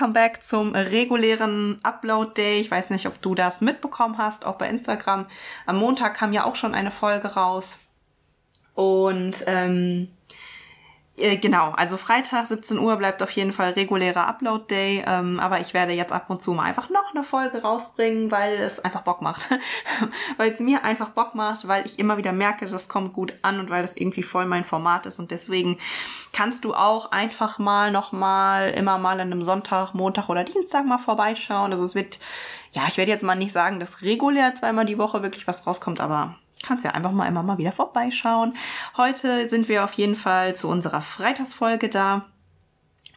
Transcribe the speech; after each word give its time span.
Welcome 0.00 0.14
back 0.14 0.42
zum 0.42 0.74
regulären 0.74 1.76
Upload 1.82 2.32
Day. 2.34 2.58
Ich 2.58 2.70
weiß 2.70 2.88
nicht, 2.88 3.06
ob 3.06 3.20
du 3.20 3.34
das 3.34 3.60
mitbekommen 3.60 4.16
hast, 4.16 4.46
auch 4.46 4.56
bei 4.56 4.66
Instagram. 4.66 5.26
Am 5.66 5.76
Montag 5.76 6.14
kam 6.14 6.32
ja 6.32 6.46
auch 6.46 6.56
schon 6.56 6.74
eine 6.74 6.90
Folge 6.90 7.34
raus. 7.34 7.76
Und 8.74 9.44
ähm, 9.46 10.08
äh, 11.20 11.36
genau, 11.36 11.70
also 11.70 11.96
Freitag 11.96 12.46
17 12.46 12.78
Uhr 12.78 12.96
bleibt 12.96 13.22
auf 13.22 13.30
jeden 13.30 13.52
Fall 13.52 13.70
regulärer 13.70 14.26
Upload-Day, 14.26 15.04
ähm, 15.06 15.38
aber 15.40 15.60
ich 15.60 15.74
werde 15.74 15.92
jetzt 15.92 16.12
ab 16.12 16.28
und 16.28 16.42
zu 16.42 16.52
mal 16.52 16.64
einfach 16.64 16.90
noch 16.90 17.14
eine 17.14 17.24
Folge 17.24 17.62
rausbringen, 17.62 18.30
weil 18.30 18.54
es 18.54 18.80
einfach 18.80 19.02
Bock 19.02 19.22
macht. 19.22 19.48
weil 20.36 20.50
es 20.50 20.60
mir 20.60 20.84
einfach 20.84 21.10
Bock 21.10 21.34
macht, 21.34 21.68
weil 21.68 21.86
ich 21.86 21.98
immer 21.98 22.16
wieder 22.16 22.32
merke, 22.32 22.66
das 22.66 22.88
kommt 22.88 23.12
gut 23.12 23.34
an 23.42 23.60
und 23.60 23.70
weil 23.70 23.82
das 23.82 23.96
irgendwie 23.96 24.22
voll 24.22 24.46
mein 24.46 24.64
Format 24.64 25.06
ist 25.06 25.18
und 25.18 25.30
deswegen 25.30 25.78
kannst 26.32 26.64
du 26.64 26.74
auch 26.74 27.12
einfach 27.12 27.58
mal 27.58 27.90
nochmal 27.90 28.70
immer 28.70 28.98
mal 28.98 29.20
an 29.20 29.32
einem 29.32 29.42
Sonntag, 29.42 29.94
Montag 29.94 30.28
oder 30.28 30.44
Dienstag 30.44 30.84
mal 30.86 30.98
vorbeischauen. 30.98 31.72
Also 31.72 31.84
es 31.84 31.94
wird, 31.94 32.18
ja, 32.72 32.82
ich 32.88 32.96
werde 32.96 33.10
jetzt 33.10 33.24
mal 33.24 33.34
nicht 33.34 33.52
sagen, 33.52 33.80
dass 33.80 34.02
regulär 34.02 34.54
zweimal 34.54 34.86
die 34.86 34.98
Woche 34.98 35.22
wirklich 35.22 35.46
was 35.46 35.66
rauskommt, 35.66 36.00
aber 36.00 36.36
kannst 36.62 36.84
ja 36.84 36.92
einfach 36.92 37.12
mal 37.12 37.26
immer 37.26 37.42
mal 37.42 37.58
wieder 37.58 37.72
vorbeischauen. 37.72 38.54
Heute 38.96 39.48
sind 39.48 39.68
wir 39.68 39.84
auf 39.84 39.92
jeden 39.94 40.16
Fall 40.16 40.54
zu 40.54 40.68
unserer 40.68 41.02
Freitagsfolge 41.02 41.88
da. 41.88 42.26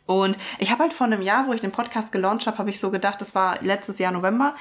Und 0.06 0.38
ich 0.60 0.72
habe 0.72 0.84
halt 0.84 0.94
vor 0.94 1.08
einem 1.08 1.22
Jahr, 1.22 1.48
wo 1.48 1.54
ich 1.54 1.62
den 1.62 1.72
Podcast 1.72 2.12
gelauncht 2.12 2.46
habe, 2.46 2.58
habe 2.58 2.70
ich 2.70 2.80
so 2.80 2.92
gedacht, 2.92 3.22
das 3.22 3.36
war 3.36 3.62
letztes 3.62 4.00
Jahr 4.00 4.12
November, 4.12 4.54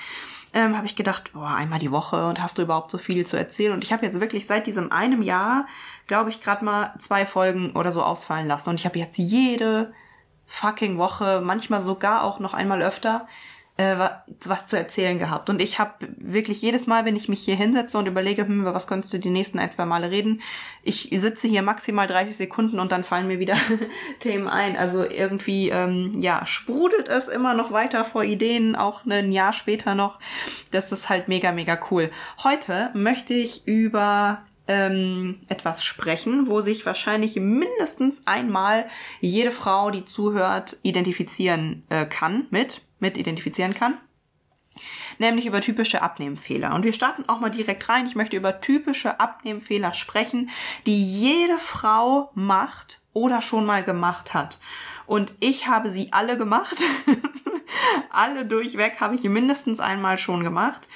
ähm, 0.55 0.77
habe 0.77 0.87
ich 0.87 0.95
gedacht, 0.95 1.33
boah, 1.33 1.55
einmal 1.57 1.81
die 1.81 1.91
Woche 1.91 2.29
und 2.29 2.41
hast 2.41 2.59
du 2.59 2.63
überhaupt 2.63 2.91
so 2.91 2.99
viel 2.99 3.27
zu 3.27 3.37
erzählen? 3.37 3.73
Und 3.73 3.83
ich 3.83 3.93
habe 3.93 4.05
jetzt 4.05 4.21
wirklich 4.21 4.47
seit 4.47 4.67
diesem 4.67 4.93
einem 4.93 5.23
Jahr, 5.23 5.67
glaube 6.07 6.31
ich, 6.31 6.41
gerade 6.41 6.65
mal 6.65 6.95
zwei 6.99 7.27
Folgen 7.27 7.73
oder 7.73 7.91
so 7.91 8.03
ausfallen 8.03 8.47
lassen. 8.47 8.69
Und 8.69 8.79
ich 8.79 8.87
habe 8.87 8.99
jetzt 8.99 9.19
jede 9.19 9.93
fucking 10.47 10.99
Woche, 10.99 11.41
manchmal 11.43 11.81
sogar 11.81 12.23
auch 12.23 12.39
noch 12.39 12.55
einmal 12.55 12.83
öfter, 12.83 13.27
äh, 13.83 14.11
was 14.45 14.67
zu 14.67 14.77
erzählen 14.77 15.19
gehabt. 15.19 15.51
Und 15.51 15.61
ich 15.61 15.79
habe 15.79 15.93
wirklich 16.19 16.63
jedes 16.63 16.87
Mal, 16.87 17.05
wenn 17.05 17.17
ich 17.17 17.29
mich 17.29 17.41
hier 17.41 17.57
hinsetze 17.57 17.99
und 17.99 18.07
überlege, 18.07 18.47
hm, 18.47 18.61
über 18.61 18.75
was 18.75 18.87
könntest 18.87 19.13
du 19.13 19.19
die 19.19 19.31
nächsten 19.31 19.59
ein, 19.59 19.73
zwei 19.73 19.85
Male 19.85 20.11
reden, 20.11 20.41
ich 20.83 21.11
sitze 21.13 21.49
hier 21.49 21.63
maximal 21.63 22.07
30 22.07 22.37
Sekunden 22.37 22.79
und 22.79 22.93
dann 22.93 23.05
fallen 23.05 23.27
mir 23.27 23.39
wieder 23.39 23.57
Themen 24.21 24.49
ein. 24.49 24.77
Also 24.77 25.05
irgendwie, 25.05 25.71
ähm, 25.71 26.13
ja, 26.19 26.47
sprudelt 26.47 27.09
es 27.09 27.29
immer 27.29 27.55
noch 27.55 27.73
weiter 27.73 28.05
vor 28.05 28.25
Ideen, 28.25 28.77
auch 28.77 29.05
ein 29.05 29.33
Jahr 29.33 29.53
später 29.53 29.95
noch. 29.95 30.19
Das 30.71 30.93
ist 30.93 31.09
halt 31.09 31.29
mega, 31.29 31.53
mega 31.53 31.79
cool. 31.91 32.11
Heute 32.43 32.91
möchte 32.95 33.35
ich 33.35 33.67
über 33.67 34.43
ähm, 34.69 35.41
etwas 35.49 35.85
sprechen, 35.85 36.47
wo 36.47 36.61
sich 36.61 36.87
wahrscheinlich 36.87 37.37
mindestens 37.37 38.27
einmal 38.27 38.87
jede 39.21 39.51
Frau, 39.51 39.91
die 39.91 40.05
zuhört, 40.05 40.79
identifizieren 40.83 41.83
äh, 41.89 42.07
kann 42.07 42.47
mit 42.51 42.81
mit 43.03 43.19
identifizieren 43.19 43.75
kann. 43.75 43.99
Nämlich 45.19 45.45
über 45.45 45.61
typische 45.61 46.01
Abnehmfehler. 46.01 46.75
Und 46.75 46.85
wir 46.85 46.95
starten 46.95 47.29
auch 47.29 47.41
mal 47.41 47.51
direkt 47.51 47.87
rein. 47.91 48.07
Ich 48.07 48.15
möchte 48.15 48.37
über 48.37 48.63
typische 48.63 49.21
Abnehmfehler 49.21 49.93
sprechen, 49.93 50.49
die 50.87 51.03
jede 51.03 51.59
Frau 51.59 52.31
macht 52.35 53.03
oder 53.13 53.43
schon 53.43 53.67
mal 53.67 53.85
gemacht 53.85 54.33
hat. 54.33 54.59
Und 55.05 55.35
ich 55.41 55.67
habe 55.67 55.91
sie 55.91 56.09
alle 56.13 56.39
gemacht. 56.39 56.83
alle 58.11 58.47
durchweg 58.47 59.01
habe 59.01 59.15
ich 59.15 59.25
mindestens 59.25 59.81
einmal 59.81 60.17
schon 60.17 60.43
gemacht. 60.43 60.89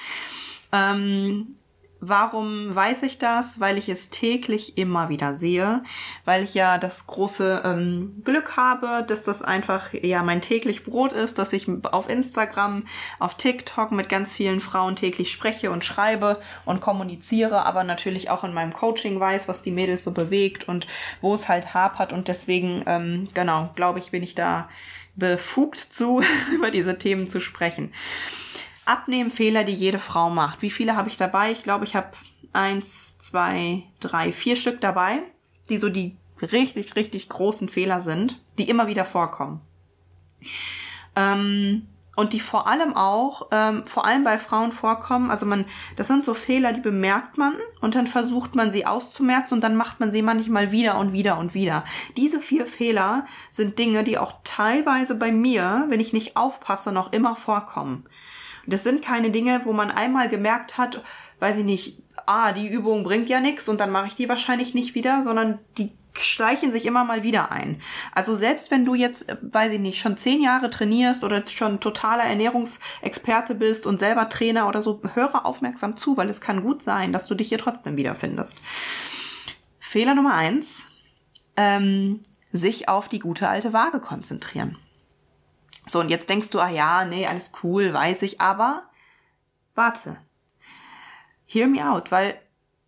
Ähm, 0.71 1.55
Warum 1.99 2.75
weiß 2.75 3.03
ich 3.03 3.17
das? 3.17 3.59
Weil 3.59 3.77
ich 3.77 3.89
es 3.89 4.09
täglich 4.09 4.77
immer 4.77 5.09
wieder 5.09 5.33
sehe, 5.33 5.83
weil 6.25 6.43
ich 6.43 6.53
ja 6.53 6.77
das 6.77 7.07
große 7.07 7.63
ähm, 7.65 8.11
Glück 8.23 8.55
habe, 8.55 9.03
dass 9.07 9.23
das 9.23 9.41
einfach 9.41 9.93
ja 9.93 10.21
mein 10.21 10.41
täglich 10.41 10.83
Brot 10.83 11.11
ist, 11.11 11.39
dass 11.39 11.53
ich 11.53 11.67
auf 11.83 12.07
Instagram, 12.07 12.83
auf 13.17 13.35
TikTok 13.35 13.91
mit 13.91 14.09
ganz 14.09 14.35
vielen 14.35 14.59
Frauen 14.59 14.95
täglich 14.95 15.31
spreche 15.31 15.71
und 15.71 15.83
schreibe 15.83 16.39
und 16.65 16.81
kommuniziere, 16.81 17.65
aber 17.65 17.83
natürlich 17.83 18.29
auch 18.29 18.43
in 18.43 18.53
meinem 18.53 18.73
Coaching 18.73 19.19
weiß, 19.19 19.47
was 19.47 19.63
die 19.63 19.71
Mädels 19.71 20.03
so 20.03 20.11
bewegt 20.11 20.67
und 20.67 20.85
wo 21.21 21.33
es 21.33 21.47
halt 21.47 21.73
hapert 21.73 22.13
und 22.13 22.27
deswegen 22.27 22.83
ähm, 22.85 23.27
genau 23.33 23.71
glaube 23.75 23.97
ich 23.97 24.11
bin 24.11 24.21
ich 24.21 24.35
da 24.35 24.69
befugt 25.15 25.79
zu 25.79 26.21
über 26.53 26.71
diese 26.71 26.97
Themen 26.97 27.27
zu 27.27 27.41
sprechen. 27.41 27.91
Abnehmfehler, 28.87 29.63
die 29.63 29.73
jede 29.73 29.99
Frau 29.99 30.29
macht. 30.29 30.61
Wie 30.61 30.69
viele 30.69 30.95
habe 30.95 31.09
ich 31.09 31.17
dabei? 31.17 31.51
Ich 31.51 31.63
glaube, 31.63 31.85
ich 31.85 31.95
habe 31.95 32.11
eins, 32.53 33.17
zwei, 33.19 33.83
drei, 33.99 34.31
vier 34.31 34.55
Stück 34.55 34.81
dabei, 34.81 35.23
die 35.69 35.77
so 35.77 35.89
die 35.89 36.15
richtig, 36.41 36.95
richtig 36.95 37.29
großen 37.29 37.69
Fehler 37.69 37.99
sind, 37.99 38.41
die 38.57 38.69
immer 38.69 38.87
wieder 38.87 39.05
vorkommen. 39.05 39.61
Ähm, 41.15 41.87
und 42.17 42.33
die 42.33 42.39
vor 42.39 42.67
allem 42.67 42.95
auch, 42.95 43.49
ähm, 43.51 43.85
vor 43.85 44.05
allem 44.05 44.23
bei 44.23 44.39
Frauen 44.39 44.71
vorkommen. 44.71 45.29
Also 45.29 45.45
man, 45.45 45.65
das 45.95 46.07
sind 46.07 46.25
so 46.25 46.33
Fehler, 46.33 46.73
die 46.73 46.81
bemerkt 46.81 47.37
man 47.37 47.53
und 47.79 47.93
dann 47.93 48.07
versucht 48.07 48.55
man 48.55 48.71
sie 48.71 48.87
auszumerzen 48.87 49.53
und 49.53 49.61
dann 49.61 49.75
macht 49.75 49.99
man 49.99 50.11
sie 50.11 50.23
manchmal 50.23 50.71
wieder 50.71 50.97
und 50.97 51.13
wieder 51.13 51.37
und 51.37 51.53
wieder. 51.53 51.83
Diese 52.17 52.39
vier 52.39 52.65
Fehler 52.65 53.27
sind 53.51 53.77
Dinge, 53.77 54.03
die 54.03 54.17
auch 54.17 54.33
teilweise 54.43 55.13
bei 55.13 55.31
mir, 55.31 55.85
wenn 55.89 55.99
ich 55.99 56.11
nicht 56.11 56.35
aufpasse, 56.35 56.91
noch 56.91 57.13
immer 57.13 57.35
vorkommen. 57.35 58.05
Das 58.67 58.83
sind 58.83 59.01
keine 59.01 59.31
Dinge, 59.31 59.61
wo 59.63 59.73
man 59.73 59.89
einmal 59.89 60.27
gemerkt 60.27 60.77
hat, 60.77 61.01
weiß 61.39 61.59
ich 61.59 61.65
nicht, 61.65 62.03
ah, 62.25 62.51
die 62.51 62.67
Übung 62.67 63.03
bringt 63.03 63.29
ja 63.29 63.39
nichts 63.39 63.67
und 63.69 63.79
dann 63.79 63.91
mache 63.91 64.07
ich 64.07 64.15
die 64.15 64.29
wahrscheinlich 64.29 64.73
nicht 64.73 64.93
wieder, 64.93 65.23
sondern 65.23 65.59
die 65.77 65.91
schleichen 66.13 66.71
sich 66.71 66.85
immer 66.85 67.03
mal 67.03 67.23
wieder 67.23 67.51
ein. 67.51 67.79
Also 68.13 68.35
selbst 68.35 68.71
wenn 68.71 68.85
du 68.85 68.95
jetzt, 68.95 69.29
äh, 69.29 69.37
weiß 69.41 69.73
ich 69.73 69.79
nicht, 69.79 69.99
schon 69.99 70.17
zehn 70.17 70.41
Jahre 70.41 70.69
trainierst 70.69 71.23
oder 71.23 71.45
schon 71.47 71.79
totaler 71.79 72.23
Ernährungsexperte 72.23 73.55
bist 73.55 73.85
und 73.85 73.99
selber 73.99 74.29
Trainer 74.29 74.67
oder 74.67 74.81
so, 74.81 75.01
höre 75.13 75.45
aufmerksam 75.45 75.95
zu, 75.95 76.17
weil 76.17 76.29
es 76.29 76.41
kann 76.41 76.63
gut 76.63 76.81
sein, 76.81 77.11
dass 77.11 77.27
du 77.27 77.35
dich 77.35 77.49
hier 77.49 77.59
trotzdem 77.59 77.97
wiederfindest. 77.97 78.57
Fehler 79.79 80.15
Nummer 80.15 80.33
eins, 80.33 80.83
ähm, 81.55 82.21
sich 82.51 82.89
auf 82.89 83.07
die 83.07 83.19
gute 83.19 83.47
alte 83.47 83.73
Waage 83.73 83.99
konzentrieren. 83.99 84.77
So, 85.87 85.99
und 85.99 86.09
jetzt 86.09 86.29
denkst 86.29 86.49
du, 86.49 86.59
ah 86.59 86.69
ja, 86.69 87.05
nee, 87.05 87.25
alles 87.25 87.51
cool, 87.63 87.93
weiß 87.93 88.21
ich, 88.23 88.41
aber 88.41 88.83
warte. 89.75 90.17
Hear 91.45 91.67
me 91.67 91.89
out, 91.89 92.11
weil 92.11 92.39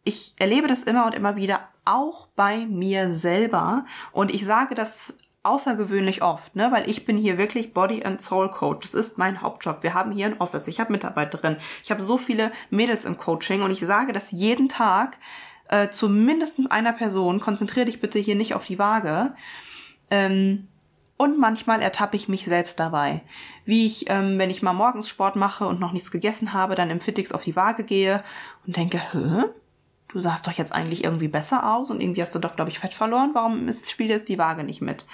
ich 0.04 0.34
erlebe 0.40 0.68
das 0.68 0.84
immer 0.84 1.06
und 1.06 1.16
immer 1.16 1.36
wieder, 1.36 1.70
auch 1.86 2.28
bei 2.36 2.66
mir 2.66 3.12
selber. 3.12 3.86
Und 4.12 4.32
ich 4.34 4.46
sage 4.46 4.76
das 4.76 5.14
außergewöhnlich 5.44 6.22
oft, 6.22 6.56
ne, 6.56 6.72
weil 6.72 6.90
ich 6.90 7.06
bin 7.06 7.18
hier 7.18 7.38
wirklich 7.38 7.74
Body 7.74 8.04
and 8.04 8.22
Soul 8.22 8.52
Coach. 8.52 8.92
Das 8.92 8.94
ist 8.94 9.18
mein 9.18 9.42
Hauptjob. 9.42 9.84
Wir 9.84 9.94
haben 9.94 10.12
hier 10.12 10.26
ein 10.26 10.40
Office. 10.40 10.68
Ich 10.68 10.80
habe 10.80 10.92
Mitarbeiterinnen. 10.92 11.58
Ich 11.84 11.92
habe 11.92 12.02
so 12.02 12.18
viele 12.18 12.52
Mädels 12.70 13.06
im 13.06 13.18
Coaching 13.18 13.62
und 13.62 13.72
ich 13.72 13.80
sage 13.80 14.12
das 14.12 14.32
jeden 14.32 14.68
Tag 14.68 15.18
äh, 15.70 15.90
zu 15.90 16.10
mindestens 16.10 16.70
einer 16.70 16.94
Person. 16.94 17.40
Konzentriere 17.40 17.86
dich 17.86 18.02
bitte 18.02 18.20
hier 18.20 18.36
nicht 18.36 18.54
auf 18.54 18.66
die 18.66 18.80
Waage. 18.80 19.34
Ähm, 20.12 20.68
und 21.20 21.38
manchmal 21.38 21.82
ertappe 21.82 22.16
ich 22.16 22.30
mich 22.30 22.46
selbst 22.46 22.80
dabei, 22.80 23.22
wie 23.66 23.86
ich, 23.86 24.10
ähm, 24.10 24.40
wenn 24.40 24.50
ich 24.50 24.62
mal 24.62 24.72
morgens 24.72 25.10
Sport 25.10 25.36
mache 25.36 25.68
und 25.68 25.78
noch 25.78 25.92
nichts 25.92 26.12
gegessen 26.12 26.54
habe, 26.54 26.76
dann 26.76 26.90
im 26.90 27.02
Fitix 27.02 27.34
auf 27.34 27.44
die 27.44 27.58
Waage 27.58 27.84
gehe 27.84 28.24
und 28.66 28.78
denke, 28.78 29.02
hä? 29.12 29.44
Du 30.12 30.20
sahst 30.20 30.48
doch 30.48 30.52
jetzt 30.52 30.74
eigentlich 30.74 31.04
irgendwie 31.04 31.28
besser 31.28 31.72
aus 31.72 31.92
und 31.92 32.02
irgendwie 32.02 32.22
hast 32.22 32.34
du 32.34 32.40
doch, 32.40 32.56
glaube 32.56 32.72
ich, 32.72 32.80
Fett 32.80 32.94
verloren. 32.96 33.32
Warum 33.34 33.68
ist, 33.68 33.90
spielt 33.92 34.10
jetzt 34.10 34.28
die 34.28 34.40
Waage 34.40 34.64
nicht 34.64 34.82
mit? 34.82 35.06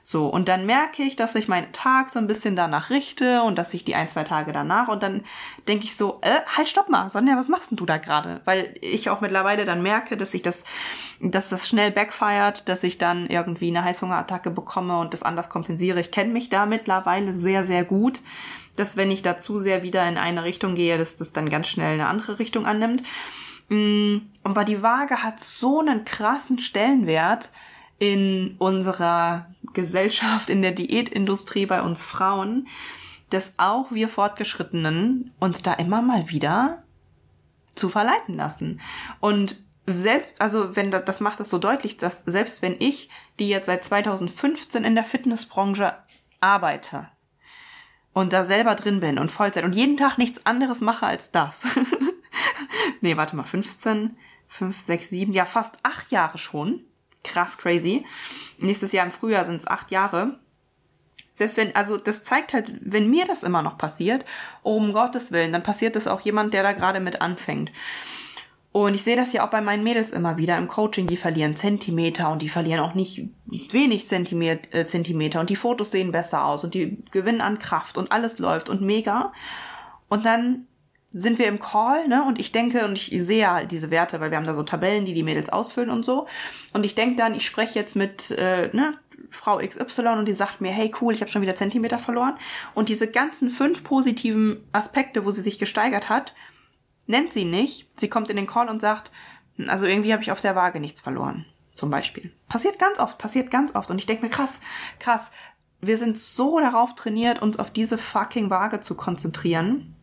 So, 0.00 0.26
und 0.26 0.48
dann 0.48 0.64
merke 0.64 1.02
ich, 1.02 1.16
dass 1.16 1.34
ich 1.34 1.48
meinen 1.48 1.70
Tag 1.72 2.08
so 2.08 2.18
ein 2.18 2.26
bisschen 2.26 2.56
danach 2.56 2.88
richte 2.88 3.42
und 3.42 3.58
dass 3.58 3.74
ich 3.74 3.84
die 3.84 3.94
ein, 3.94 4.08
zwei 4.08 4.24
Tage 4.24 4.52
danach 4.52 4.88
und 4.88 5.02
dann 5.02 5.22
denke 5.66 5.84
ich 5.84 5.96
so, 5.96 6.18
äh, 6.22 6.40
halt, 6.56 6.66
stopp 6.66 6.88
mal, 6.88 7.10
Sonja, 7.10 7.36
was 7.36 7.48
machst 7.48 7.72
denn 7.72 7.76
du 7.76 7.84
da 7.84 7.98
gerade? 7.98 8.40
Weil 8.46 8.72
ich 8.80 9.10
auch 9.10 9.20
mittlerweile 9.20 9.66
dann 9.66 9.82
merke, 9.82 10.16
dass 10.16 10.32
ich 10.32 10.40
das, 10.40 10.64
dass 11.20 11.50
das 11.50 11.68
schnell 11.68 11.90
backfeiert, 11.90 12.70
dass 12.70 12.84
ich 12.84 12.96
dann 12.96 13.26
irgendwie 13.26 13.68
eine 13.68 13.84
Heißhungerattacke 13.84 14.50
bekomme 14.50 14.98
und 14.98 15.12
das 15.12 15.22
anders 15.22 15.50
kompensiere. 15.50 16.00
Ich 16.00 16.10
kenne 16.10 16.32
mich 16.32 16.48
da 16.48 16.64
mittlerweile 16.64 17.34
sehr, 17.34 17.64
sehr 17.64 17.84
gut, 17.84 18.22
dass 18.76 18.96
wenn 18.96 19.10
ich 19.10 19.20
da 19.20 19.36
zu 19.36 19.58
sehr 19.58 19.82
wieder 19.82 20.08
in 20.08 20.16
eine 20.16 20.44
Richtung 20.44 20.74
gehe, 20.74 20.96
dass 20.96 21.16
das 21.16 21.34
dann 21.34 21.50
ganz 21.50 21.68
schnell 21.68 21.92
eine 21.92 22.08
andere 22.08 22.38
Richtung 22.38 22.64
annimmt. 22.64 23.02
Mm, 23.68 24.18
aber 24.42 24.64
die 24.64 24.82
Waage 24.82 25.22
hat 25.22 25.40
so 25.40 25.80
einen 25.80 26.04
krassen 26.04 26.58
Stellenwert, 26.58 27.50
in 27.98 28.54
unserer 28.58 29.46
Gesellschaft, 29.74 30.50
in 30.50 30.62
der 30.62 30.72
Diätindustrie 30.72 31.66
bei 31.66 31.82
uns 31.82 32.02
Frauen, 32.02 32.68
dass 33.30 33.54
auch 33.58 33.90
wir 33.90 34.08
Fortgeschrittenen 34.08 35.32
uns 35.38 35.62
da 35.62 35.74
immer 35.74 36.00
mal 36.00 36.30
wieder 36.30 36.82
zu 37.74 37.88
verleiten 37.88 38.36
lassen. 38.36 38.80
Und 39.20 39.62
selbst, 39.86 40.40
also 40.40 40.76
wenn 40.76 40.90
das, 40.90 41.04
das 41.04 41.20
macht 41.20 41.40
es 41.40 41.50
so 41.50 41.58
deutlich, 41.58 41.96
dass 41.96 42.20
selbst 42.20 42.62
wenn 42.62 42.76
ich, 42.78 43.08
die 43.38 43.48
jetzt 43.48 43.66
seit 43.66 43.84
2015 43.84 44.84
in 44.84 44.94
der 44.94 45.04
Fitnessbranche 45.04 45.94
arbeite 46.40 47.08
und 48.12 48.32
da 48.32 48.44
selber 48.44 48.74
drin 48.74 49.00
bin 49.00 49.18
und 49.18 49.30
Vollzeit 49.30 49.64
und 49.64 49.74
jeden 49.74 49.96
Tag 49.96 50.18
nichts 50.18 50.46
anderes 50.46 50.80
mache 50.80 51.06
als 51.06 51.30
das. 51.30 51.62
nee, 53.00 53.16
warte 53.16 53.36
mal, 53.36 53.44
15, 53.44 54.16
5, 54.48 54.80
6, 54.80 55.10
7, 55.10 55.32
ja 55.32 55.44
fast 55.44 55.74
acht 55.82 56.10
Jahre 56.10 56.38
schon. 56.38 56.84
Krass 57.24 57.58
crazy. 57.58 58.04
Nächstes 58.58 58.92
Jahr 58.92 59.04
im 59.04 59.12
Frühjahr 59.12 59.44
sind 59.44 59.56
es 59.56 59.66
acht 59.66 59.90
Jahre. 59.90 60.38
Selbst 61.34 61.56
wenn, 61.56 61.74
also 61.76 61.96
das 61.96 62.22
zeigt 62.22 62.52
halt, 62.52 62.74
wenn 62.80 63.10
mir 63.10 63.24
das 63.24 63.42
immer 63.42 63.62
noch 63.62 63.78
passiert, 63.78 64.24
um 64.62 64.92
Gottes 64.92 65.30
Willen, 65.30 65.52
dann 65.52 65.62
passiert 65.62 65.94
es 65.96 66.08
auch 66.08 66.20
jemand, 66.20 66.54
der 66.54 66.62
da 66.62 66.72
gerade 66.72 67.00
mit 67.00 67.20
anfängt. 67.20 67.70
Und 68.70 68.94
ich 68.94 69.02
sehe 69.02 69.16
das 69.16 69.32
ja 69.32 69.44
auch 69.44 69.50
bei 69.50 69.60
meinen 69.60 69.82
Mädels 69.82 70.10
immer 70.10 70.36
wieder 70.36 70.56
im 70.56 70.68
Coaching, 70.68 71.08
die 71.08 71.16
verlieren 71.16 71.56
Zentimeter 71.56 72.30
und 72.30 72.42
die 72.42 72.48
verlieren 72.48 72.80
auch 72.80 72.94
nicht 72.94 73.24
wenig 73.46 74.06
Zentimeter, 74.06 74.72
äh, 74.72 74.86
Zentimeter 74.86 75.40
und 75.40 75.50
die 75.50 75.56
Fotos 75.56 75.90
sehen 75.90 76.12
besser 76.12 76.44
aus 76.44 76.62
und 76.62 76.74
die 76.74 77.02
gewinnen 77.10 77.40
an 77.40 77.58
Kraft 77.58 77.98
und 77.98 78.12
alles 78.12 78.38
läuft 78.38 78.68
und 78.68 78.80
mega. 78.80 79.32
Und 80.08 80.24
dann 80.24 80.67
sind 81.12 81.38
wir 81.38 81.46
im 81.46 81.58
Call, 81.58 82.06
ne? 82.06 82.24
Und 82.24 82.38
ich 82.38 82.52
denke, 82.52 82.84
und 82.84 82.98
ich 82.98 83.10
sehe 83.24 83.50
halt 83.50 83.72
diese 83.72 83.90
Werte, 83.90 84.20
weil 84.20 84.30
wir 84.30 84.36
haben 84.36 84.44
da 84.44 84.54
so 84.54 84.62
Tabellen, 84.62 85.04
die 85.04 85.14
die 85.14 85.22
Mädels 85.22 85.48
ausfüllen 85.48 85.90
und 85.90 86.04
so. 86.04 86.26
Und 86.72 86.84
ich 86.84 86.94
denke 86.94 87.16
dann, 87.16 87.34
ich 87.34 87.46
spreche 87.46 87.78
jetzt 87.78 87.96
mit, 87.96 88.30
äh, 88.32 88.68
ne, 88.74 88.98
Frau 89.30 89.58
XY 89.58 90.18
und 90.18 90.26
die 90.26 90.34
sagt 90.34 90.60
mir, 90.60 90.70
hey 90.70 90.92
cool, 91.00 91.14
ich 91.14 91.20
habe 91.20 91.30
schon 91.30 91.42
wieder 91.42 91.54
Zentimeter 91.54 91.98
verloren. 91.98 92.36
Und 92.74 92.88
diese 92.88 93.10
ganzen 93.10 93.50
fünf 93.50 93.84
positiven 93.84 94.62
Aspekte, 94.72 95.24
wo 95.24 95.30
sie 95.30 95.42
sich 95.42 95.58
gesteigert 95.58 96.08
hat, 96.08 96.34
nennt 97.06 97.32
sie 97.32 97.44
nicht. 97.44 97.88
Sie 97.98 98.08
kommt 98.08 98.30
in 98.30 98.36
den 98.36 98.46
Call 98.46 98.68
und 98.68 98.80
sagt, 98.80 99.10
also 99.66 99.86
irgendwie 99.86 100.12
habe 100.12 100.22
ich 100.22 100.32
auf 100.32 100.40
der 100.40 100.56
Waage 100.56 100.80
nichts 100.80 101.00
verloren. 101.00 101.46
Zum 101.74 101.90
Beispiel. 101.90 102.32
Passiert 102.48 102.78
ganz 102.78 102.98
oft, 102.98 103.18
passiert 103.18 103.50
ganz 103.50 103.74
oft. 103.74 103.90
Und 103.90 103.98
ich 103.98 104.06
denke 104.06 104.24
mir, 104.24 104.30
krass, 104.30 104.60
krass, 104.98 105.30
wir 105.80 105.96
sind 105.96 106.18
so 106.18 106.58
darauf 106.58 106.94
trainiert, 106.94 107.40
uns 107.40 107.58
auf 107.58 107.70
diese 107.70 107.98
fucking 107.98 108.50
Waage 108.50 108.80
zu 108.80 108.94
konzentrieren 108.94 109.94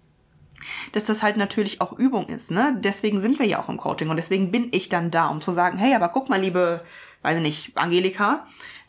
dass 0.92 1.04
das 1.04 1.24
halt 1.24 1.38
natürlich 1.38 1.81
auch 1.81 1.94
Übung 1.94 2.28
ist, 2.28 2.52
ne? 2.52 2.75
Deswegen 2.80 3.19
sind 3.19 3.40
wir 3.40 3.46
ja 3.46 3.62
auch 3.62 3.69
im 3.69 3.78
Coaching 3.78 4.10
und 4.10 4.18
deswegen 4.18 4.52
bin 4.52 4.69
ich 4.72 4.90
dann 4.90 5.12
da, 5.12 5.28
um 5.28 5.42
zu 5.42 5.52
sagen, 5.52 5.78
hey, 5.78 5.94
aber 5.94 6.10
guck 6.10 6.30
mal, 6.30 6.40
liebe, 6.40 6.81
weiß 7.22 7.40
nicht, 7.40 7.78
Angelika, 7.78 8.46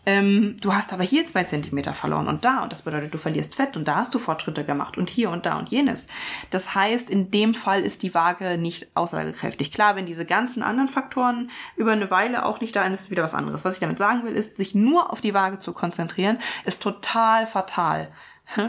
ähm, 0.09 0.57
du 0.61 0.73
hast 0.73 0.93
aber 0.93 1.03
hier 1.03 1.27
zwei 1.27 1.43
Zentimeter 1.43 1.93
verloren 1.93 2.29
und 2.29 2.45
da 2.45 2.63
und 2.63 2.71
das 2.71 2.83
bedeutet, 2.83 3.13
du 3.13 3.19
verlierst 3.19 3.57
Fett 3.57 3.77
und 3.77 3.89
da 3.89 3.97
hast 3.97 4.15
du 4.15 4.21
Fortschritte 4.21 4.65
gemacht 4.65 4.97
und 4.97 5.11
hier 5.11 5.31
und 5.31 5.47
da 5.47 5.59
und 5.59 5.69
jenes. 5.69 6.07
Das 6.51 6.77
heißt, 6.77 7.11
in 7.11 7.33
dem 7.33 7.57
Fall 7.57 7.83
ist 7.83 8.05
die 8.05 8.15
Waage 8.15 8.57
nicht 8.57 8.87
aussagekräftig. 8.95 9.73
Klar, 9.73 9.97
wenn 9.97 10.07
diese 10.07 10.25
ganzen 10.25 10.63
anderen 10.63 10.89
Faktoren 10.89 11.51
über 11.75 11.91
eine 11.91 12.09
Weile 12.13 12.47
auch 12.47 12.61
nicht 12.61 12.77
da 12.77 12.85
sind, 12.85 12.93
ist 12.93 13.01
es 13.01 13.11
wieder 13.11 13.25
was 13.25 13.35
anderes. 13.35 13.65
Was 13.65 13.75
ich 13.75 13.81
damit 13.81 13.99
sagen 13.99 14.23
will, 14.25 14.35
ist, 14.35 14.57
sich 14.57 14.77
nur 14.77 15.13
auf 15.13 15.21
die 15.21 15.35
Waage 15.35 15.59
zu 15.59 15.73
konzentrieren, 15.73 16.39
ist 16.65 16.81
total 16.81 17.49
fatal. 17.49 18.09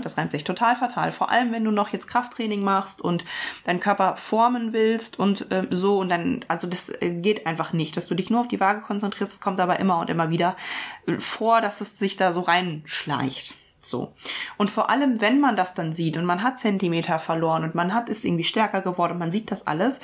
Das 0.01 0.17
reimt 0.17 0.31
sich 0.31 0.43
total 0.43 0.75
fatal. 0.75 1.11
Vor 1.11 1.29
allem, 1.29 1.51
wenn 1.51 1.63
du 1.63 1.71
noch 1.71 1.89
jetzt 1.89 2.07
Krafttraining 2.07 2.61
machst 2.63 3.01
und 3.01 3.23
deinen 3.65 3.79
Körper 3.79 4.15
formen 4.15 4.73
willst 4.73 5.19
und 5.19 5.51
äh, 5.51 5.67
so 5.69 5.99
und 5.99 6.09
dann, 6.09 6.43
also 6.47 6.67
das 6.67 6.89
äh, 6.89 7.13
geht 7.13 7.45
einfach 7.45 7.73
nicht, 7.73 7.95
dass 7.95 8.07
du 8.07 8.15
dich 8.15 8.29
nur 8.29 8.41
auf 8.41 8.47
die 8.47 8.59
Waage 8.59 8.81
konzentrierst. 8.81 9.33
Es 9.33 9.41
kommt 9.41 9.59
aber 9.59 9.79
immer 9.79 9.99
und 9.99 10.09
immer 10.09 10.29
wieder 10.29 10.55
äh, 11.05 11.19
vor, 11.19 11.61
dass 11.61 11.81
es 11.81 11.99
sich 11.99 12.15
da 12.15 12.31
so 12.31 12.41
reinschleicht. 12.41 13.55
So. 13.79 14.13
Und 14.57 14.71
vor 14.71 14.89
allem, 14.89 15.21
wenn 15.21 15.39
man 15.39 15.55
das 15.55 15.73
dann 15.73 15.93
sieht 15.93 16.17
und 16.17 16.25
man 16.25 16.43
hat 16.43 16.59
Zentimeter 16.59 17.19
verloren 17.19 17.63
und 17.63 17.75
man 17.75 17.93
hat 17.93 18.09
ist 18.09 18.25
irgendwie 18.25 18.43
stärker 18.43 18.81
geworden 18.81 19.13
und 19.13 19.19
man 19.19 19.31
sieht 19.31 19.51
das 19.51 19.67
alles, 19.67 19.99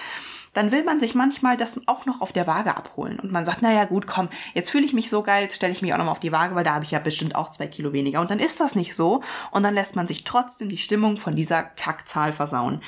dann 0.54 0.72
will 0.72 0.84
man 0.84 1.00
sich 1.00 1.16
manchmal 1.16 1.58
das 1.58 1.80
auch 1.88 2.06
noch 2.06 2.22
auf 2.22 2.32
der 2.32 2.48
Waage 2.48 2.78
abholen. 2.78 3.20
Und 3.20 3.32
man 3.32 3.46
sagt, 3.46 3.62
naja, 3.62 3.86
gut, 3.86 4.08
komm, 4.08 4.30
jetzt 4.54 4.70
fühle 4.70 4.86
ich 4.86 4.94
mich 4.94 5.10
so 5.10 5.24
geil, 5.24 5.44
jetzt 5.44 5.56
stelle 5.56 5.74
ich 5.74 5.82
mich 5.82 5.94
auch 5.94 5.98
nochmal 5.98 6.12
auf 6.12 6.20
die 6.20 6.32
Waage, 6.32 6.56
weil 6.56 6.64
da 6.64 6.76
habe 6.76 6.86
ich 6.86 6.92
ja 6.92 7.00
bestimmt 7.00 7.36
auch 7.36 7.52
zwei 7.52 7.68
Kilo 7.68 7.92
weniger. 7.92 8.22
Und 8.22 8.32
dann 8.32 8.40
ist 8.40 8.60
das 8.60 8.76
nicht 8.76 8.96
so. 8.96 9.22
Und 9.52 9.64
dann 9.64 9.74
lässt 9.74 9.96
man 9.96 10.08
sich 10.08 10.24
trotzdem 10.24 10.70
die 10.70 10.78
Stimmung 10.78 11.18
von 11.18 11.36
dieser 11.36 11.64
Kackzahl 11.64 12.32
versauen. 12.32 12.82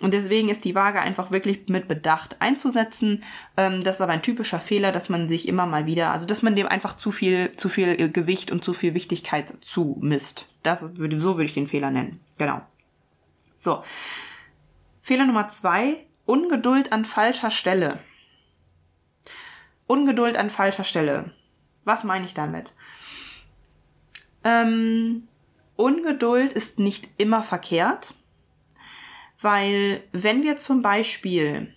Und 0.00 0.12
deswegen 0.12 0.48
ist 0.48 0.64
die 0.64 0.74
Waage 0.74 1.00
einfach 1.00 1.30
wirklich 1.30 1.68
mit 1.68 1.88
Bedacht 1.88 2.36
einzusetzen. 2.40 3.22
Ähm, 3.56 3.82
das 3.82 3.96
ist 3.96 4.00
aber 4.00 4.12
ein 4.12 4.22
typischer 4.22 4.60
Fehler, 4.60 4.92
dass 4.92 5.08
man 5.08 5.28
sich 5.28 5.48
immer 5.48 5.64
mal 5.64 5.86
wieder, 5.86 6.10
also 6.10 6.26
dass 6.26 6.42
man 6.42 6.56
dem 6.56 6.66
einfach 6.66 6.94
zu 6.94 7.12
viel, 7.12 7.52
zu 7.56 7.68
viel 7.68 8.10
Gewicht 8.10 8.50
und 8.50 8.64
zu 8.64 8.74
viel 8.74 8.94
Wichtigkeit 8.94 9.54
zumisst. 9.62 10.46
Das 10.62 10.82
würde, 10.96 11.18
so 11.20 11.36
würde 11.36 11.44
ich 11.44 11.54
den 11.54 11.66
Fehler 11.68 11.90
nennen. 11.90 12.20
Genau. 12.36 12.60
So. 13.56 13.82
Fehler 15.00 15.24
Nummer 15.24 15.48
zwei, 15.48 16.06
Ungeduld 16.26 16.92
an 16.92 17.04
falscher 17.04 17.50
Stelle. 17.50 18.00
Ungeduld 19.86 20.36
an 20.36 20.50
falscher 20.50 20.84
Stelle. 20.84 21.32
Was 21.84 22.02
meine 22.02 22.26
ich 22.26 22.34
damit? 22.34 22.74
Ähm, 24.42 25.28
Ungeduld 25.76 26.52
ist 26.52 26.78
nicht 26.78 27.08
immer 27.16 27.42
verkehrt, 27.42 28.14
weil 29.40 30.02
wenn 30.12 30.42
wir 30.42 30.58
zum 30.58 30.82
Beispiel 30.82 31.72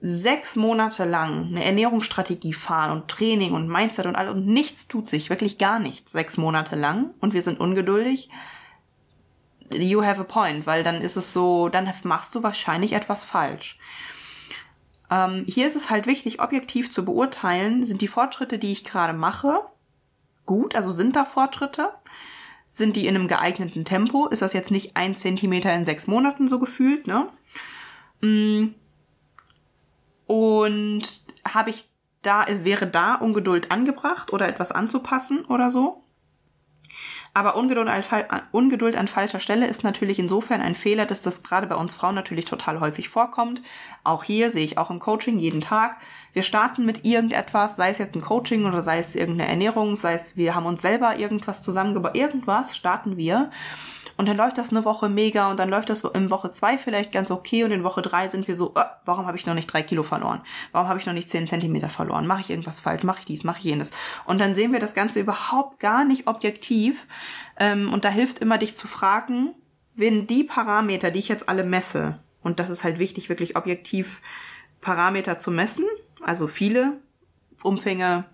sechs 0.00 0.56
Monate 0.56 1.04
lang 1.04 1.46
eine 1.46 1.64
Ernährungsstrategie 1.64 2.52
fahren 2.52 2.92
und 2.92 3.08
Training 3.08 3.52
und 3.52 3.68
Mindset 3.68 4.06
und 4.06 4.16
all 4.16 4.28
und 4.28 4.46
nichts 4.46 4.88
tut 4.88 5.08
sich, 5.08 5.30
wirklich 5.30 5.56
gar 5.56 5.78
nichts, 5.78 6.12
sechs 6.12 6.36
Monate 6.36 6.76
lang 6.76 7.14
und 7.20 7.32
wir 7.32 7.42
sind 7.42 7.58
ungeduldig, 7.58 8.28
you 9.72 10.04
have 10.04 10.20
a 10.20 10.24
point, 10.24 10.66
weil 10.66 10.82
dann 10.82 11.00
ist 11.00 11.16
es 11.16 11.32
so, 11.32 11.68
dann 11.68 11.92
machst 12.04 12.34
du 12.34 12.42
wahrscheinlich 12.42 12.92
etwas 12.92 13.24
falsch. 13.24 13.78
Ähm, 15.10 15.44
hier 15.46 15.66
ist 15.66 15.76
es 15.76 15.90
halt 15.90 16.06
wichtig, 16.06 16.40
objektiv 16.40 16.90
zu 16.90 17.04
beurteilen, 17.04 17.84
sind 17.84 18.00
die 18.00 18.08
Fortschritte, 18.08 18.58
die 18.58 18.72
ich 18.72 18.84
gerade 18.84 19.12
mache, 19.12 19.60
gut, 20.46 20.74
also 20.74 20.90
sind 20.90 21.16
da 21.16 21.24
Fortschritte? 21.24 21.90
Sind 22.68 22.96
die 22.96 23.06
in 23.06 23.14
einem 23.14 23.28
geeigneten 23.28 23.84
Tempo? 23.84 24.26
Ist 24.26 24.42
das 24.42 24.52
jetzt 24.52 24.70
nicht 24.70 24.96
ein 24.96 25.14
Zentimeter 25.14 25.72
in 25.74 25.84
sechs 25.84 26.06
Monaten 26.06 26.48
so 26.48 26.58
gefühlt, 26.58 27.06
ne? 27.06 27.28
Mm. 28.20 28.74
Und 30.26 31.24
habe 31.46 31.70
ich 31.70 31.88
da, 32.22 32.44
wäre 32.48 32.88
da 32.88 33.14
Ungeduld 33.14 33.70
angebracht 33.70 34.32
oder 34.32 34.48
etwas 34.48 34.72
anzupassen 34.72 35.44
oder 35.44 35.70
so? 35.70 36.02
Aber 37.36 37.54
Ungeduld 37.54 37.86
an, 37.86 38.42
Ungeduld 38.50 38.96
an 38.96 39.08
falscher 39.08 39.40
Stelle 39.40 39.66
ist 39.66 39.84
natürlich 39.84 40.18
insofern 40.18 40.62
ein 40.62 40.74
Fehler, 40.74 41.04
dass 41.04 41.20
das 41.20 41.42
gerade 41.42 41.66
bei 41.66 41.74
uns 41.74 41.92
Frauen 41.92 42.14
natürlich 42.14 42.46
total 42.46 42.80
häufig 42.80 43.10
vorkommt. 43.10 43.60
Auch 44.04 44.24
hier 44.24 44.50
sehe 44.50 44.64
ich 44.64 44.78
auch 44.78 44.88
im 44.88 45.00
Coaching 45.00 45.38
jeden 45.38 45.60
Tag. 45.60 45.98
Wir 46.36 46.42
starten 46.42 46.84
mit 46.84 47.06
irgendetwas, 47.06 47.76
sei 47.76 47.88
es 47.88 47.96
jetzt 47.96 48.14
ein 48.14 48.20
Coaching 48.20 48.66
oder 48.66 48.82
sei 48.82 48.98
es 48.98 49.14
irgendeine 49.14 49.48
Ernährung, 49.48 49.96
sei 49.96 50.12
es 50.12 50.36
wir 50.36 50.54
haben 50.54 50.66
uns 50.66 50.82
selber 50.82 51.18
irgendwas 51.18 51.62
zusammengebaut, 51.62 52.14
irgendwas 52.14 52.76
starten 52.76 53.16
wir 53.16 53.50
und 54.18 54.28
dann 54.28 54.36
läuft 54.36 54.58
das 54.58 54.68
eine 54.68 54.84
Woche 54.84 55.08
mega 55.08 55.50
und 55.50 55.58
dann 55.58 55.70
läuft 55.70 55.88
das 55.88 56.02
in 56.04 56.30
Woche 56.30 56.50
zwei 56.50 56.76
vielleicht 56.76 57.10
ganz 57.10 57.30
okay 57.30 57.64
und 57.64 57.70
in 57.70 57.84
Woche 57.84 58.02
drei 58.02 58.28
sind 58.28 58.48
wir 58.48 58.54
so, 58.54 58.74
äh, 58.74 58.84
warum 59.06 59.24
habe 59.24 59.38
ich 59.38 59.46
noch 59.46 59.54
nicht 59.54 59.72
drei 59.72 59.80
Kilo 59.80 60.02
verloren? 60.02 60.42
Warum 60.72 60.88
habe 60.88 60.98
ich 60.98 61.06
noch 61.06 61.14
nicht 61.14 61.30
zehn 61.30 61.46
Zentimeter 61.46 61.88
verloren? 61.88 62.26
Mache 62.26 62.42
ich 62.42 62.50
irgendwas 62.50 62.80
falsch? 62.80 63.02
Mache 63.02 63.20
ich 63.20 63.24
dies? 63.24 63.42
Mache 63.42 63.60
ich 63.60 63.64
jenes? 63.64 63.92
Und 64.26 64.38
dann 64.38 64.54
sehen 64.54 64.72
wir 64.72 64.78
das 64.78 64.92
Ganze 64.92 65.20
überhaupt 65.20 65.80
gar 65.80 66.04
nicht 66.04 66.26
objektiv. 66.26 67.06
Ähm, 67.58 67.90
und 67.94 68.04
da 68.04 68.10
hilft 68.10 68.40
immer, 68.40 68.58
dich 68.58 68.76
zu 68.76 68.86
fragen, 68.86 69.54
wenn 69.94 70.26
die 70.26 70.44
Parameter, 70.44 71.10
die 71.10 71.20
ich 71.20 71.28
jetzt 71.28 71.48
alle 71.48 71.64
messe, 71.64 72.18
und 72.42 72.60
das 72.60 72.68
ist 72.68 72.84
halt 72.84 72.98
wichtig, 72.98 73.30
wirklich 73.30 73.56
objektiv 73.56 74.20
Parameter 74.82 75.38
zu 75.38 75.50
messen, 75.50 75.84
also 76.26 76.48
viele 76.48 76.98
Umfänge, 77.62 78.24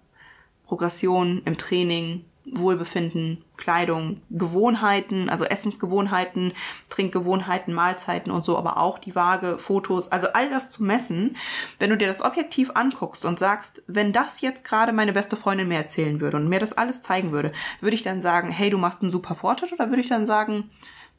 Progression 0.65 1.43
im 1.45 1.59
Training, 1.59 2.25
Wohlbefinden, 2.47 3.45
Kleidung, 3.59 4.23
Gewohnheiten, 4.31 5.29
also 5.29 5.45
Essensgewohnheiten, 5.45 6.55
Trinkgewohnheiten, 6.89 7.75
Mahlzeiten 7.75 8.33
und 8.33 8.47
so, 8.47 8.57
aber 8.57 8.79
auch 8.79 8.99
die 8.99 9.15
Waage, 9.15 9.59
Fotos, 9.59 10.11
also 10.11 10.29
all 10.33 10.49
das 10.49 10.71
zu 10.71 10.83
messen, 10.83 11.37
wenn 11.79 11.91
du 11.91 11.99
dir 11.99 12.09
das 12.09 12.23
objektiv 12.23 12.71
anguckst 12.75 13.27
und 13.27 13.39
sagst, 13.39 13.83
wenn 13.87 14.13
das 14.13 14.41
jetzt 14.41 14.65
gerade 14.65 14.93
meine 14.93 15.13
beste 15.13 15.37
Freundin 15.37 15.69
mir 15.69 15.77
erzählen 15.77 16.19
würde 16.19 16.39
und 16.39 16.49
mir 16.49 16.59
das 16.59 16.73
alles 16.73 17.03
zeigen 17.03 17.31
würde, 17.31 17.53
würde 17.81 17.95
ich 17.95 18.03
dann 18.03 18.23
sagen, 18.23 18.51
hey, 18.51 18.71
du 18.71 18.79
machst 18.79 19.03
einen 19.03 19.13
super 19.13 19.35
Fortschritt 19.35 19.73
oder 19.73 19.91
würde 19.91 20.01
ich 20.01 20.09
dann 20.09 20.27
sagen, 20.27 20.71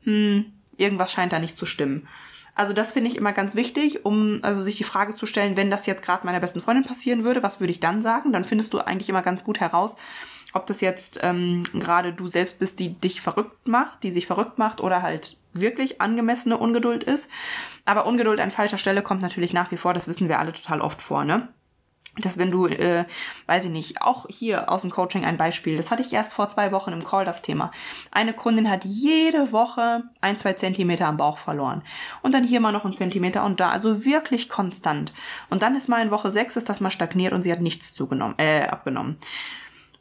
hm, 0.03 0.45
irgendwas 0.75 1.11
scheint 1.11 1.31
da 1.33 1.39
nicht 1.39 1.55
zu 1.55 1.67
stimmen. 1.67 2.07
Also 2.55 2.73
das 2.73 2.91
finde 2.91 3.09
ich 3.09 3.17
immer 3.17 3.33
ganz 3.33 3.55
wichtig, 3.55 4.05
um 4.05 4.39
also 4.43 4.61
sich 4.61 4.77
die 4.77 4.83
Frage 4.83 5.15
zu 5.15 5.25
stellen, 5.25 5.57
wenn 5.57 5.71
das 5.71 5.87
jetzt 5.87 6.03
gerade 6.03 6.25
meiner 6.25 6.39
besten 6.39 6.61
Freundin 6.61 6.83
passieren 6.83 7.23
würde, 7.23 7.41
was 7.41 7.59
würde 7.59 7.71
ich 7.71 7.79
dann 7.79 8.01
sagen? 8.01 8.31
Dann 8.31 8.43
findest 8.43 8.73
du 8.73 8.79
eigentlich 8.79 9.09
immer 9.09 9.23
ganz 9.23 9.43
gut 9.43 9.59
heraus, 9.59 9.95
ob 10.53 10.67
das 10.67 10.79
jetzt 10.81 11.19
ähm, 11.23 11.63
gerade 11.73 12.13
du 12.13 12.27
selbst 12.27 12.59
bist, 12.59 12.79
die 12.79 12.93
dich 12.93 13.21
verrückt 13.21 13.67
macht, 13.67 14.03
die 14.03 14.11
sich 14.11 14.27
verrückt 14.27 14.59
macht 14.59 14.81
oder 14.81 15.01
halt 15.01 15.37
wirklich 15.53 15.99
angemessene 15.99 16.57
Ungeduld 16.57 17.03
ist. 17.03 17.27
Aber 17.85 18.05
Ungeduld 18.05 18.39
an 18.39 18.51
falscher 18.51 18.77
Stelle 18.77 19.01
kommt 19.01 19.23
natürlich 19.23 19.53
nach 19.53 19.71
wie 19.71 19.77
vor, 19.77 19.95
das 19.95 20.07
wissen 20.07 20.29
wir 20.29 20.39
alle 20.39 20.53
total 20.53 20.81
oft 20.81 21.01
vor, 21.01 21.25
ne? 21.25 21.47
Dass 22.17 22.37
wenn 22.37 22.51
du, 22.51 22.67
äh, 22.67 23.05
weiß 23.47 23.65
ich 23.65 23.71
nicht, 23.71 24.01
auch 24.01 24.27
hier 24.29 24.69
aus 24.69 24.81
dem 24.81 24.91
Coaching 24.91 25.25
ein 25.25 25.37
Beispiel, 25.37 25.77
das 25.77 25.89
hatte 25.89 26.03
ich 26.03 26.13
erst 26.13 26.33
vor 26.33 26.47
zwei 26.47 26.71
Wochen 26.71 26.91
im 26.91 27.03
Call, 27.03 27.25
das 27.25 27.41
Thema. 27.41 27.71
Eine 28.11 28.33
Kundin 28.33 28.69
hat 28.69 28.85
jede 28.85 29.51
Woche 29.51 30.03
ein, 30.21 30.37
zwei 30.37 30.53
Zentimeter 30.53 31.07
am 31.07 31.17
Bauch 31.17 31.39
verloren. 31.39 31.81
Und 32.21 32.33
dann 32.33 32.43
hier 32.43 32.59
mal 32.59 32.71
noch 32.71 32.85
ein 32.85 32.93
Zentimeter 32.93 33.43
und 33.43 33.59
da, 33.59 33.69
also 33.69 34.05
wirklich 34.05 34.47
konstant. 34.47 35.11
Und 35.49 35.63
dann 35.63 35.75
ist 35.75 35.89
mal 35.89 36.03
in 36.03 36.11
Woche 36.11 36.29
sechs, 36.29 36.55
ist 36.55 36.69
das 36.69 36.81
mal 36.81 36.91
stagniert 36.91 37.33
und 37.33 37.41
sie 37.41 37.51
hat 37.51 37.61
nichts 37.61 37.93
zugenommen, 37.93 38.35
äh, 38.37 38.61
abgenommen. 38.61 39.17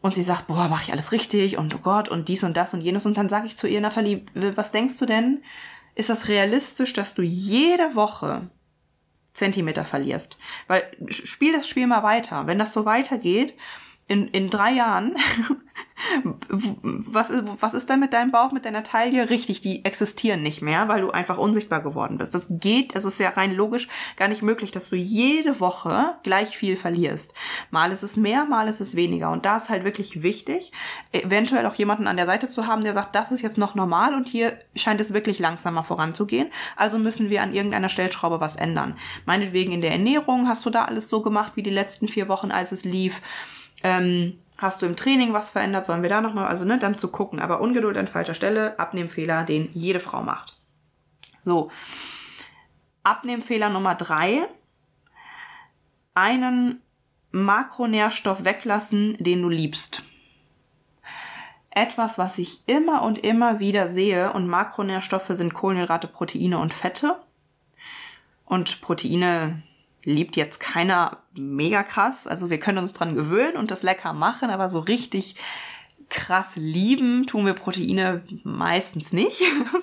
Und 0.03 0.15
sie 0.15 0.23
sagt, 0.23 0.49
boah, 0.49 0.69
mache 0.69 0.83
ich 0.83 0.93
alles 0.93 1.13
richtig 1.13 1.57
und 1.57 1.75
oh 1.75 1.79
Gott 1.79 2.09
und 2.09 2.29
dies 2.29 2.43
und 2.43 2.57
das 2.57 2.75
und 2.75 2.83
jenes. 2.83 3.07
Und 3.07 3.17
dann 3.17 3.29
sage 3.29 3.47
ich 3.47 3.57
zu 3.57 3.69
ihr, 3.69 3.81
Nathalie, 3.81 4.27
was 4.35 4.73
denkst 4.73 4.99
du 4.99 5.07
denn? 5.07 5.43
Ist 5.95 6.11
das 6.11 6.29
realistisch, 6.29 6.93
dass 6.93 7.15
du 7.15 7.23
jede 7.23 7.95
Woche 7.95 8.51
Zentimeter 9.33 9.85
verlierst. 9.85 10.37
Weil 10.67 10.85
spiel 11.09 11.53
das 11.53 11.69
Spiel 11.69 11.87
mal 11.87 12.03
weiter. 12.03 12.47
Wenn 12.47 12.59
das 12.59 12.73
so 12.73 12.85
weitergeht, 12.85 13.55
in, 14.09 14.29
in 14.29 14.51
drei 14.51 14.73
Jahren, 14.73 15.17
was, 16.51 17.31
ist, 17.31 17.45
was 17.61 17.75
ist 17.75 17.89
denn 17.89 18.01
mit 18.01 18.13
deinem 18.13 18.31
Bauch, 18.31 18.53
mit 18.53 18.65
deiner 18.65 18.83
Taille? 18.83 19.31
Richtig, 19.31 19.61
die 19.61 19.85
existieren 19.85 20.43
nicht 20.43 20.61
mehr, 20.63 20.89
weil 20.89 21.01
du 21.01 21.11
einfach 21.11 21.39
unsichtbar 21.39 21.81
geworden 21.81 22.19
bist. 22.19 22.35
Das 22.35 22.47
geht, 22.51 22.95
also 22.95 23.09
ist 23.09 23.21
ja 23.21 23.31
rein 23.31 23.55
logisch 23.55 23.89
gar 24.17 24.29
nicht 24.29 24.43
möglich, 24.43 24.71
dass 24.71 24.91
du 24.91 24.97
jede 24.97 25.61
Woche 25.61 26.17
gleich 26.25 26.57
viel 26.57 26.77
verlierst. 26.77 27.33
Mal 27.71 27.93
ist 27.93 28.03
es 28.03 28.17
mehr, 28.17 28.45
mal 28.45 28.69
ist 28.69 28.81
es 28.81 28.97
weniger. 28.97 29.31
Und 29.31 29.45
da 29.45 29.57
ist 29.57 29.69
halt 29.69 29.85
wirklich 29.85 30.23
wichtig, 30.23 30.73
eventuell 31.13 31.67
auch 31.67 31.75
jemanden 31.75 32.07
an 32.07 32.17
der 32.17 32.27
Seite 32.27 32.49
zu 32.49 32.67
haben, 32.67 32.83
der 32.83 32.93
sagt, 32.93 33.15
das 33.15 33.33
ist 33.33 33.43
jetzt 33.43 33.59
noch 33.59 33.75
normal 33.75 34.15
und 34.15 34.29
hier 34.29 34.59
scheint 34.75 35.01
es 35.01 35.15
wirklich 35.15 35.39
langsamer 35.39 35.85
voranzugehen. 35.85 36.51
Also 36.77 36.99
müssen 36.99 37.31
wir 37.31 37.43
an 37.43 37.55
irgendeiner 37.55 37.89
Stellschraube 37.89 38.41
was 38.41 38.57
ändern. 38.57 38.97
Meinetwegen 39.25 39.73
in 39.73 39.81
der 39.81 39.93
Ernährung 39.93 40.49
hast 40.49 40.67
du 40.67 40.71
da 40.71 40.85
alles 40.85 41.09
so 41.09 41.23
gemacht 41.23 41.53
wie 41.55 41.63
die 41.63 41.71
letzten 41.71 42.09
vier 42.09 42.29
Wochen, 42.29 42.51
als 42.51 42.73
es 42.73 42.85
lief 42.85 43.23
ähm, 43.83 44.39
hast 44.59 44.83
du 44.83 44.87
im 44.87 44.97
Training 44.97 45.33
was 45.33 45.51
verändert? 45.51 45.85
Sollen 45.85 46.03
wir 46.03 46.09
da 46.09 46.21
nochmal, 46.21 46.47
also 46.47 46.65
ne, 46.65 46.79
dann 46.79 46.99
zu 46.99 47.09
gucken. 47.09 47.41
Aber 47.41 47.61
Ungeduld 47.61 47.97
an 47.97 48.09
falscher 48.09 48.35
Stelle, 48.35 48.79
Abnehmfehler, 48.79 49.45
den 49.45 49.71
jede 49.75 50.01
Frau 50.01 50.23
macht. 50.23 50.59
So. 51.43 51.71
Abnehmfehler 53.03 53.69
Nummer 53.69 53.95
drei. 53.95 54.47
Einen 56.15 56.81
Makronährstoff 57.33 58.45
weglassen, 58.45 59.17
den 59.19 59.43
du 59.43 59.49
liebst. 59.49 60.03
Etwas, 61.71 62.19
was 62.19 62.37
ich 62.37 62.63
immer 62.67 63.03
und 63.03 63.25
immer 63.25 63.59
wieder 63.59 63.89
sehe, 63.89 64.33
und 64.35 64.47
Makronährstoffe 64.47 65.31
sind 65.31 65.55
Kohlenhydrate, 65.55 66.07
Proteine 66.07 66.59
und 66.59 66.75
Fette. 66.75 67.17
Und 68.45 68.83
Proteine 68.83 69.63
liebt 70.05 70.37
jetzt 70.37 70.61
keiner 70.61 71.19
mega 71.35 71.83
krass. 71.83 72.27
Also 72.27 72.51
wir 72.51 72.59
können 72.59 72.79
uns 72.79 72.93
dran 72.93 73.15
gewöhnen 73.15 73.57
und 73.57 73.71
das 73.71 73.83
lecker 73.83 74.13
machen, 74.13 74.51
aber 74.51 74.69
so 74.69 74.81
richtig 74.81 75.37
krass 76.13 76.57
lieben 76.57 77.27
tun 77.27 77.47
wir 77.47 77.55
Proteine 77.55 78.23
meistens 78.45 79.13
nicht. 79.13 79.41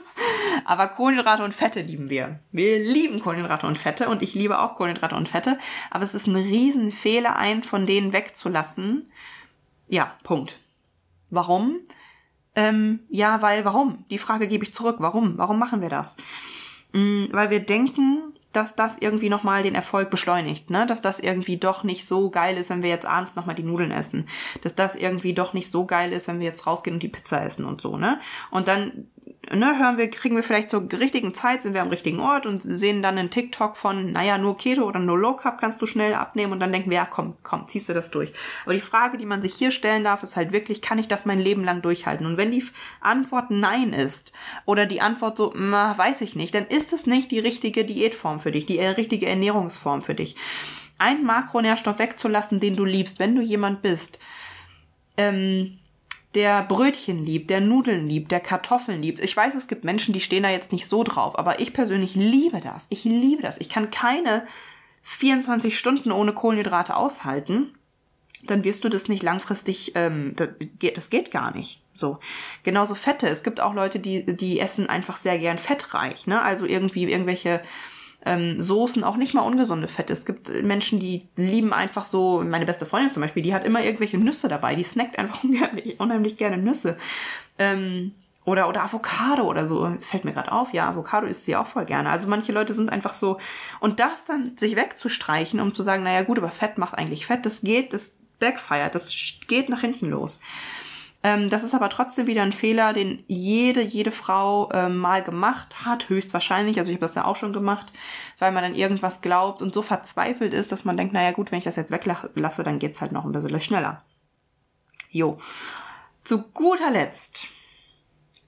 aber 0.66 0.88
Kohlenhydrate 0.88 1.44
und 1.44 1.54
Fette 1.54 1.82
lieben 1.82 2.10
wir. 2.10 2.40
Wir 2.52 2.80
lieben 2.80 3.20
Kohlenhydrate 3.20 3.66
und 3.66 3.78
Fette 3.78 4.10
und 4.10 4.22
ich 4.22 4.36
liebe 4.36 4.60
auch 4.60 4.76
Kohlenhydrate 4.76 5.16
und 5.16 5.28
Fette. 5.28 5.58
Aber 5.90 6.04
es 6.04 6.14
ist 6.14 6.28
ein 6.28 6.36
Riesenfehler, 6.36 7.36
einen 7.36 7.64
von 7.64 7.88
denen 7.88 8.14
wegzulassen. 8.14 9.12
Ja, 9.88 10.16
Punkt. 10.24 10.60
Warum? 11.32 11.80
Ähm, 12.56 13.00
ja, 13.10 13.42
weil 13.42 13.66
warum? 13.66 14.06
Die 14.10 14.18
Frage 14.18 14.48
gebe 14.48 14.64
ich 14.64 14.74
zurück. 14.74 14.98
Warum? 15.00 15.38
Warum 15.38 15.58
machen 15.58 15.82
wir 15.82 15.90
das? 15.90 16.16
Mhm, 16.94 17.30
weil 17.32 17.50
wir 17.50 17.60
denken, 17.60 18.34
dass 18.52 18.76
das 18.76 18.98
irgendwie 18.98 19.30
nochmal 19.30 19.62
den 19.64 19.76
Erfolg 19.76 20.10
beschleunigt, 20.10 20.70
ne? 20.70 20.86
Dass 20.86 21.02
das 21.02 21.20
irgendwie 21.20 21.58
doch 21.58 21.84
nicht 21.84 22.06
so 22.08 22.30
geil 22.30 22.58
ist, 22.58 22.70
wenn 22.70 22.82
wir 22.82 22.90
jetzt 22.90 23.06
abends 23.06 23.36
nochmal 23.36 23.56
die 23.56 23.64
Nudeln 23.64 23.92
essen. 23.92 24.26
Dass 24.62 24.76
das 24.76 24.96
irgendwie 24.96 25.34
doch 25.34 25.54
nicht 25.54 25.70
so 25.70 25.86
geil 25.86 26.12
ist, 26.12 26.28
wenn 26.28 26.40
wir 26.40 26.48
jetzt 26.48 26.66
rausgehen 26.66 26.96
und 26.96 27.04
die 27.04 27.10
Pizza 27.10 27.44
essen 27.44 27.66
und 27.66 27.82
so, 27.82 27.98
ne? 27.98 28.20
Und 28.50 28.68
dann 28.68 29.08
ne, 29.54 29.80
hören 29.80 29.98
wir, 29.98 30.10
kriegen 30.10 30.36
wir 30.36 30.44
vielleicht 30.44 30.70
zur 30.70 30.88
richtigen 30.92 31.34
Zeit, 31.34 31.64
sind 31.64 31.74
wir 31.74 31.82
am 31.82 31.90
richtigen 31.90 32.20
Ort 32.20 32.46
und 32.46 32.62
sehen 32.62 33.02
dann 33.02 33.18
einen 33.18 33.30
TikTok 33.30 33.78
von, 33.78 34.12
naja, 34.12 34.38
nur 34.38 34.58
Keto 34.58 34.84
oder 34.84 35.00
nur 35.00 35.18
Low 35.18 35.34
Carb 35.34 35.60
kannst 35.60 35.82
du 35.82 35.86
schnell 35.86 36.14
abnehmen 36.14 36.54
und 36.54 36.60
dann 36.60 36.72
denken 36.72 36.90
wir, 36.90 36.98
ja, 36.98 37.06
komm, 37.06 37.36
komm, 37.44 37.68
ziehst 37.68 37.90
du 37.90 37.94
das 37.94 38.12
durch. 38.12 38.32
Aber 38.66 38.74
die 38.74 38.80
Frage, 38.80 39.18
die 39.18 39.26
man 39.26 39.42
sich 39.42 39.56
hier 39.56 39.72
stellen 39.72 40.04
darf, 40.04 40.24
ist 40.24 40.36
halt 40.36 40.52
wirklich, 40.52 40.82
kann 40.82 41.00
ich 41.00 41.08
das 41.08 41.26
mein 41.26 41.40
Leben 41.40 41.64
lang 41.64 41.82
durchhalten? 41.82 42.26
Und 42.26 42.38
wenn 42.38 42.52
die 42.52 42.64
Antwort 43.02 43.50
Nein 43.50 43.94
ist 43.94 44.34
oder 44.66 44.86
die 44.86 45.02
Antwort 45.02 45.38
so, 45.38 45.54
na, 45.56 45.98
weiß 45.98 46.22
ich 46.22 46.36
nicht, 46.36 46.54
dann 46.54 46.66
ist 46.66 46.94
es 46.94 47.06
nicht 47.06 47.32
die 47.32 47.40
richtige 47.40 47.86
Diätform 47.86 48.40
für 48.40 48.52
dich, 48.52 48.66
die 48.66 48.80
richtige 48.80 49.28
Ernährungsform 49.28 50.04
für 50.04 50.16
dich. 50.16 50.36
Ein 50.98 51.24
Makronährstoff 51.24 51.98
wegzulassen, 52.00 52.60
den 52.60 52.76
du 52.76 52.84
liebst, 52.84 53.20
wenn 53.20 53.36
du 53.36 53.42
jemand 53.42 53.82
bist, 53.82 54.20
ähm, 55.16 55.79
der 56.36 56.64
Brötchen 56.64 57.18
liebt, 57.18 57.50
der 57.50 57.60
Nudeln 57.60 58.08
liebt, 58.08 58.32
der 58.32 58.40
Kartoffeln 58.40 59.02
liebt. 59.02 59.20
Ich 59.20 59.36
weiß, 59.36 59.56
es 59.56 59.68
gibt 59.68 59.84
Menschen, 59.84 60.14
die 60.14 60.20
stehen 60.20 60.44
da 60.44 60.50
jetzt 60.50 60.72
nicht 60.72 60.88
so 60.88 61.04
drauf, 61.04 61.38
aber 61.40 61.60
ich 61.60 61.74
persönlich 61.74 62.16
liebe 62.16 62.60
das. 62.60 62.88
Ich 62.90 63.04
liebe 63.04 63.42
das. 63.42 63.60
Ich 63.60 63.70
kann 63.70 63.90
keine 63.90 64.46
24 65.02 65.78
Stunden 65.78 66.12
ohne 66.12 66.34
Kohlenhydrate 66.34 66.96
aushalten. 66.96 67.74
Dann 68.44 68.64
wirst 68.64 68.84
du 68.84 68.90
das 68.90 69.08
nicht 69.08 69.24
langfristig, 69.24 69.94
ähm, 69.96 70.36
das, 70.36 71.10
geht, 71.10 71.32
gar 71.32 71.54
nicht. 71.56 71.82
So. 71.94 72.20
Genauso 72.64 72.96
Fette. 72.96 73.28
Es 73.28 73.44
gibt 73.44 73.60
auch 73.60 73.74
Leute, 73.74 74.00
die, 74.00 74.26
die 74.26 74.60
essen 74.60 74.88
einfach 74.88 75.18
sehr 75.18 75.38
gern 75.40 75.58
fettreich, 75.58 76.28
ne? 76.28 76.42
Also 76.42 76.66
irgendwie 76.66 77.04
irgendwelche 77.04 77.62
ähm, 78.26 78.60
Soßen, 78.60 79.04
auch 79.04 79.16
nicht 79.16 79.34
mal 79.34 79.42
ungesunde 79.42 79.88
Fette. 79.88 80.14
Es 80.14 80.26
gibt 80.26 80.50
Menschen, 80.64 81.00
die 81.00 81.28
lieben 81.36 81.74
einfach 81.74 82.06
so, 82.06 82.44
meine 82.44 82.66
beste 82.66 82.86
Freundin 82.86 83.12
zum 83.12 83.22
Beispiel, 83.22 83.44
die 83.44 83.54
hat 83.54 83.64
immer 83.64 83.84
irgendwelche 83.84 84.18
Nüsse 84.18 84.48
dabei, 84.48 84.76
die 84.76 84.84
snackt 84.84 85.18
einfach 85.18 85.44
unheimlich, 85.44 86.00
unheimlich 86.00 86.38
gerne 86.38 86.58
Nüsse. 86.58 86.98
Ähm, 87.58 88.14
oder, 88.46 88.68
oder 88.68 88.84
Avocado 88.84 89.44
oder 89.44 89.68
so. 89.68 89.96
Fällt 90.02 90.26
mir 90.26 90.34
gerade 90.34 90.52
auf, 90.52 90.74
ja, 90.74 90.90
Avocado 90.90 91.28
isst 91.28 91.46
sie 91.46 91.56
auch 91.56 91.68
voll 91.68 91.86
gerne. 91.86 92.10
Also 92.10 92.28
manche 92.28 92.52
Leute 92.52 92.74
sind 92.74 92.92
einfach 92.92 93.14
so. 93.14 93.38
Und 93.80 94.00
das 94.00 94.26
dann 94.26 94.58
sich 94.58 94.76
wegzustreichen, 94.76 95.60
um 95.60 95.74
zu 95.74 95.84
sagen, 95.84 96.04
naja 96.04 96.24
gut, 96.24 96.40
aber 96.40 96.50
Fett 96.50 96.78
macht 96.78 96.98
eigentlich 96.98 97.26
Fett, 97.26 97.46
das 97.46 97.62
geht, 97.62 97.94
das 97.94 98.16
backfeiert, 98.40 98.96
das 98.96 99.14
geht 99.48 99.70
nach 99.70 99.82
hinten 99.82 100.10
los. 100.10 100.40
Ähm, 101.22 101.50
das 101.50 101.64
ist 101.64 101.74
aber 101.74 101.90
trotzdem 101.90 102.28
wieder 102.28 102.44
ein 102.44 102.54
Fehler, 102.54 102.94
den 102.94 103.24
jede, 103.28 103.82
jede 103.82 104.12
Frau 104.12 104.72
ähm, 104.72 104.98
mal 104.98 105.22
gemacht 105.22 105.86
hat, 105.86 106.08
höchstwahrscheinlich. 106.08 106.80
Also 106.80 106.92
ich 106.92 106.96
habe 106.96 107.06
das 107.06 107.16
ja 107.16 107.26
auch 107.26 107.36
schon 107.36 107.52
gemacht, 107.52 107.92
weil 108.38 108.54
man 108.54 108.64
dann 108.64 108.76
irgendwas 108.76 109.20
glaubt 109.22 109.62
und 109.62 109.74
so 109.74 109.82
verzweifelt 109.82 110.54
ist, 110.54 110.72
dass 110.72 110.86
man 110.86 110.96
denkt, 110.96 111.14
naja 111.14 111.32
gut, 111.32 111.52
wenn 111.52 111.58
ich 111.58 111.66
das 111.66 111.76
jetzt 111.76 111.92
weglasse, 111.92 112.64
dann 112.64 112.80
geht's 112.80 113.02
halt 113.02 113.12
noch 113.12 113.26
ein 113.26 113.34
bisschen 113.34 113.60
schneller. 113.60 114.04
Jo. 115.12 115.38
Zu 116.24 116.44
guter 116.44 116.92
Letzt, 116.92 117.48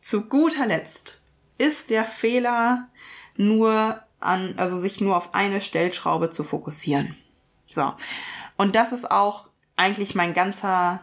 zu 0.01 0.21
guter 0.21 0.65
Letzt 0.65 1.21
ist 1.57 1.89
der 1.89 2.05
Fehler 2.05 2.87
nur 3.35 4.01
an, 4.19 4.53
also 4.57 4.77
sich 4.77 5.01
nur 5.01 5.17
auf 5.17 5.33
eine 5.33 5.61
Stellschraube 5.61 6.29
zu 6.29 6.43
fokussieren. 6.43 7.17
So. 7.69 7.93
Und 8.55 8.75
das 8.75 8.91
ist 8.91 9.09
auch 9.09 9.49
eigentlich 9.75 10.15
mein 10.15 10.33
ganzer 10.33 11.01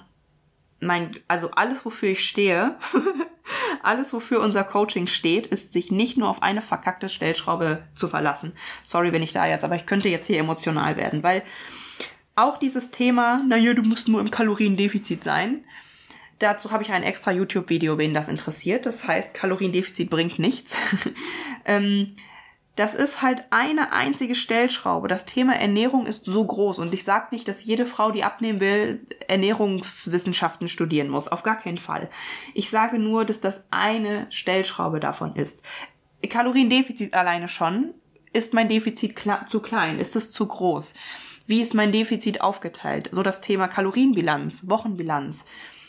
mein, 0.80 1.16
also 1.26 1.50
alles, 1.52 1.84
wofür 1.84 2.10
ich 2.10 2.24
stehe, 2.24 2.76
alles, 3.82 4.12
wofür 4.12 4.40
unser 4.40 4.64
Coaching 4.64 5.06
steht, 5.06 5.46
ist, 5.46 5.72
sich 5.72 5.90
nicht 5.90 6.16
nur 6.16 6.28
auf 6.28 6.42
eine 6.42 6.62
verkackte 6.62 7.08
Stellschraube 7.08 7.82
zu 7.94 8.08
verlassen. 8.08 8.52
Sorry, 8.84 9.12
wenn 9.12 9.22
ich 9.22 9.32
da 9.32 9.46
jetzt, 9.46 9.64
aber 9.64 9.76
ich 9.76 9.86
könnte 9.86 10.08
jetzt 10.08 10.26
hier 10.26 10.38
emotional 10.38 10.96
werden, 10.96 11.22
weil 11.22 11.42
auch 12.36 12.56
dieses 12.56 12.90
Thema, 12.90 13.42
naja, 13.48 13.74
du 13.74 13.82
musst 13.82 14.06
nur 14.06 14.20
im 14.20 14.30
Kaloriendefizit 14.30 15.24
sein, 15.24 15.64
dazu 16.38 16.70
habe 16.70 16.84
ich 16.84 16.92
ein 16.92 17.02
extra 17.02 17.32
YouTube-Video, 17.32 17.98
wen 17.98 18.14
das 18.14 18.28
interessiert. 18.28 18.86
Das 18.86 19.08
heißt, 19.08 19.34
Kaloriendefizit 19.34 20.08
bringt 20.08 20.38
nichts. 20.38 20.76
ähm, 21.64 22.14
das 22.78 22.94
ist 22.94 23.22
halt 23.22 23.44
eine 23.50 23.92
einzige 23.92 24.36
Stellschraube. 24.36 25.08
Das 25.08 25.24
Thema 25.24 25.56
Ernährung 25.56 26.06
ist 26.06 26.24
so 26.26 26.44
groß 26.44 26.78
und 26.78 26.94
ich 26.94 27.02
sage 27.02 27.26
nicht, 27.32 27.48
dass 27.48 27.64
jede 27.64 27.86
Frau, 27.86 28.12
die 28.12 28.22
abnehmen 28.22 28.60
will, 28.60 29.04
Ernährungswissenschaften 29.26 30.68
studieren 30.68 31.08
muss. 31.08 31.26
Auf 31.26 31.42
gar 31.42 31.58
keinen 31.58 31.78
Fall. 31.78 32.08
Ich 32.54 32.70
sage 32.70 33.00
nur, 33.00 33.24
dass 33.24 33.40
das 33.40 33.64
eine 33.72 34.28
Stellschraube 34.30 35.00
davon 35.00 35.34
ist. 35.34 35.62
Kaloriendefizit 36.28 37.14
alleine 37.14 37.48
schon. 37.48 37.94
Ist 38.32 38.54
mein 38.54 38.68
Defizit 38.68 39.18
zu 39.46 39.58
klein? 39.60 39.98
Ist 39.98 40.14
es 40.14 40.30
zu 40.30 40.46
groß? 40.46 40.94
Wie 41.48 41.60
ist 41.60 41.74
mein 41.74 41.90
Defizit 41.90 42.42
aufgeteilt? 42.42 43.08
So 43.10 43.24
das 43.24 43.40
Thema 43.40 43.66
Kalorienbilanz, 43.66 44.68
Wochenbilanz. 44.68 45.46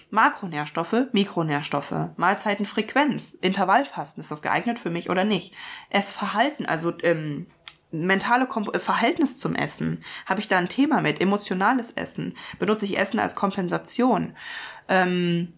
Makronährstoffe, 0.10 1.08
Mikronährstoffe, 1.12 1.94
Mahlzeitenfrequenz, 2.18 3.34
Intervallfasten, 3.34 4.22
ist 4.22 4.32
das 4.32 4.42
geeignet 4.42 4.80
für 4.80 4.90
mich 4.90 5.10
oder 5.10 5.24
nicht? 5.24 5.54
Essverhalten, 5.90 6.66
also 6.66 6.94
ähm, 7.04 7.46
mentale 7.92 8.48
Kom 8.48 8.70
äh, 8.74 8.80
Verhältnis 8.80 9.38
zum 9.38 9.56
Essen, 9.56 10.04
habe 10.26 10.40
ich 10.40 10.48
da 10.48 10.58
ein 10.58 10.70
Thema 10.70 11.02
mit? 11.02 11.22
Emotionales 11.22 11.92
Essen, 11.92 12.36
benutze 12.58 12.86
ich 12.86 12.98
Essen 12.98 13.20
als 13.20 13.36
Kompensation? 13.36 14.36
Ähm, 14.88 15.54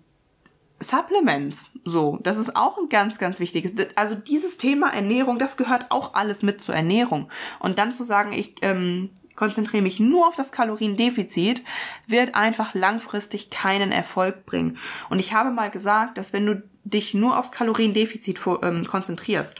Supplements, 0.82 1.72
so, 1.86 2.18
das 2.24 2.38
ist 2.38 2.56
auch 2.56 2.78
ein 2.78 2.90
ganz, 2.90 3.20
ganz 3.20 3.40
wichtiges. 3.40 3.74
Also 3.96 4.16
dieses 4.16 4.58
Thema 4.58 4.94
Ernährung, 4.94 5.38
das 5.38 5.56
gehört 5.56 5.92
auch 5.92 6.16
alles 6.16 6.42
mit 6.42 6.62
zur 6.62 6.76
Ernährung. 6.76 7.30
Und 7.60 7.78
dann 7.78 7.94
zu 7.94 8.04
sagen, 8.04 8.34
ich 8.34 8.56
ähm, 8.64 9.12
konzentriere 9.42 9.82
mich 9.82 10.00
nur 10.00 10.28
auf 10.28 10.36
das 10.36 10.52
Kaloriendefizit, 10.52 11.64
wird 12.06 12.36
einfach 12.36 12.76
langfristig 12.76 13.50
keinen 13.50 13.92
Erfolg 13.92 14.46
bringen. 14.46 14.78
Und 15.10 15.18
ich 15.18 15.34
habe 15.34 15.50
mal 15.50 15.72
gesagt, 15.72 16.20
dass 16.20 16.32
wenn 16.32 16.46
du 16.46 16.62
dich 16.84 17.16
nur 17.16 17.40
aufs 17.40 17.52
Kaloriendefizit 17.52 18.40
ähm, 18.62 18.86
konzentrierst, 18.86 19.56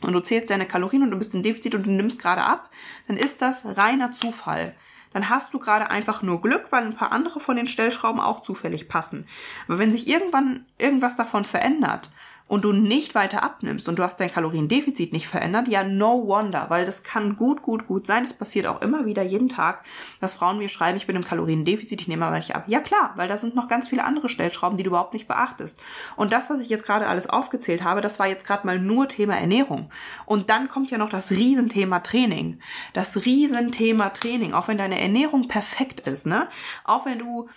und 0.00 0.14
du 0.14 0.20
zählst 0.20 0.48
deine 0.48 0.66
Kalorien 0.66 1.02
und 1.02 1.10
du 1.10 1.18
bist 1.18 1.34
im 1.34 1.42
Defizit 1.42 1.74
und 1.74 1.86
du 1.86 1.90
nimmst 1.90 2.20
gerade 2.20 2.44
ab, 2.44 2.70
dann 3.06 3.18
ist 3.18 3.42
das 3.42 3.64
reiner 3.64 4.10
Zufall. 4.10 4.74
Dann 5.12 5.28
hast 5.28 5.52
du 5.52 5.58
gerade 5.58 5.90
einfach 5.90 6.22
nur 6.22 6.40
Glück, 6.40 6.66
weil 6.70 6.84
ein 6.84 6.96
paar 6.96 7.12
andere 7.12 7.40
von 7.40 7.56
den 7.56 7.68
Stellschrauben 7.68 8.20
auch 8.20 8.40
zufällig 8.40 8.88
passen. 8.88 9.26
Aber 9.66 9.78
wenn 9.78 9.92
sich 9.92 10.08
irgendwann 10.08 10.66
irgendwas 10.78 11.14
davon 11.14 11.44
verändert 11.44 12.10
und 12.46 12.64
du 12.64 12.72
nicht 12.72 13.14
weiter 13.14 13.42
abnimmst 13.42 13.88
und 13.88 13.98
du 13.98 14.02
hast 14.02 14.20
dein 14.20 14.30
Kaloriendefizit 14.30 15.12
nicht 15.12 15.26
verändert, 15.26 15.66
ja, 15.68 15.82
no 15.82 16.26
wonder, 16.26 16.66
weil 16.68 16.84
das 16.84 17.02
kann 17.02 17.36
gut, 17.36 17.62
gut, 17.62 17.86
gut 17.86 18.06
sein. 18.06 18.22
Das 18.22 18.34
passiert 18.34 18.66
auch 18.66 18.82
immer 18.82 19.06
wieder 19.06 19.22
jeden 19.22 19.48
Tag, 19.48 19.82
dass 20.20 20.34
Frauen 20.34 20.58
mir 20.58 20.68
schreiben, 20.68 20.96
ich 20.96 21.06
bin 21.06 21.16
im 21.16 21.24
Kaloriendefizit, 21.24 22.02
ich 22.02 22.08
nehme 22.08 22.26
aber 22.26 22.36
nicht 22.36 22.54
ab. 22.54 22.64
Ja 22.66 22.80
klar, 22.80 23.12
weil 23.16 23.28
da 23.28 23.38
sind 23.38 23.54
noch 23.54 23.68
ganz 23.68 23.88
viele 23.88 24.04
andere 24.04 24.28
Stellschrauben, 24.28 24.76
die 24.76 24.84
du 24.84 24.90
überhaupt 24.90 25.14
nicht 25.14 25.26
beachtest. 25.26 25.80
Und 26.16 26.32
das, 26.32 26.50
was 26.50 26.60
ich 26.60 26.68
jetzt 26.68 26.84
gerade 26.84 27.06
alles 27.06 27.28
aufgezählt 27.28 27.82
habe, 27.82 28.02
das 28.02 28.18
war 28.18 28.26
jetzt 28.26 28.46
gerade 28.46 28.66
mal 28.66 28.78
nur 28.78 29.08
Thema 29.08 29.36
Ernährung. 29.36 29.90
Und 30.26 30.50
dann 30.50 30.68
kommt 30.68 30.90
ja 30.90 30.98
noch 30.98 31.08
das 31.08 31.30
Riesenthema 31.30 32.00
Training. 32.00 32.60
Das 32.92 33.24
Riesenthema 33.24 34.10
Training, 34.10 34.52
auch 34.52 34.68
wenn 34.68 34.78
deine 34.78 35.00
Ernährung 35.00 35.48
perfekt 35.48 36.00
ist, 36.00 36.26
ne? 36.26 36.48
Auch 36.84 37.06
wenn 37.06 37.18
du 37.18 37.48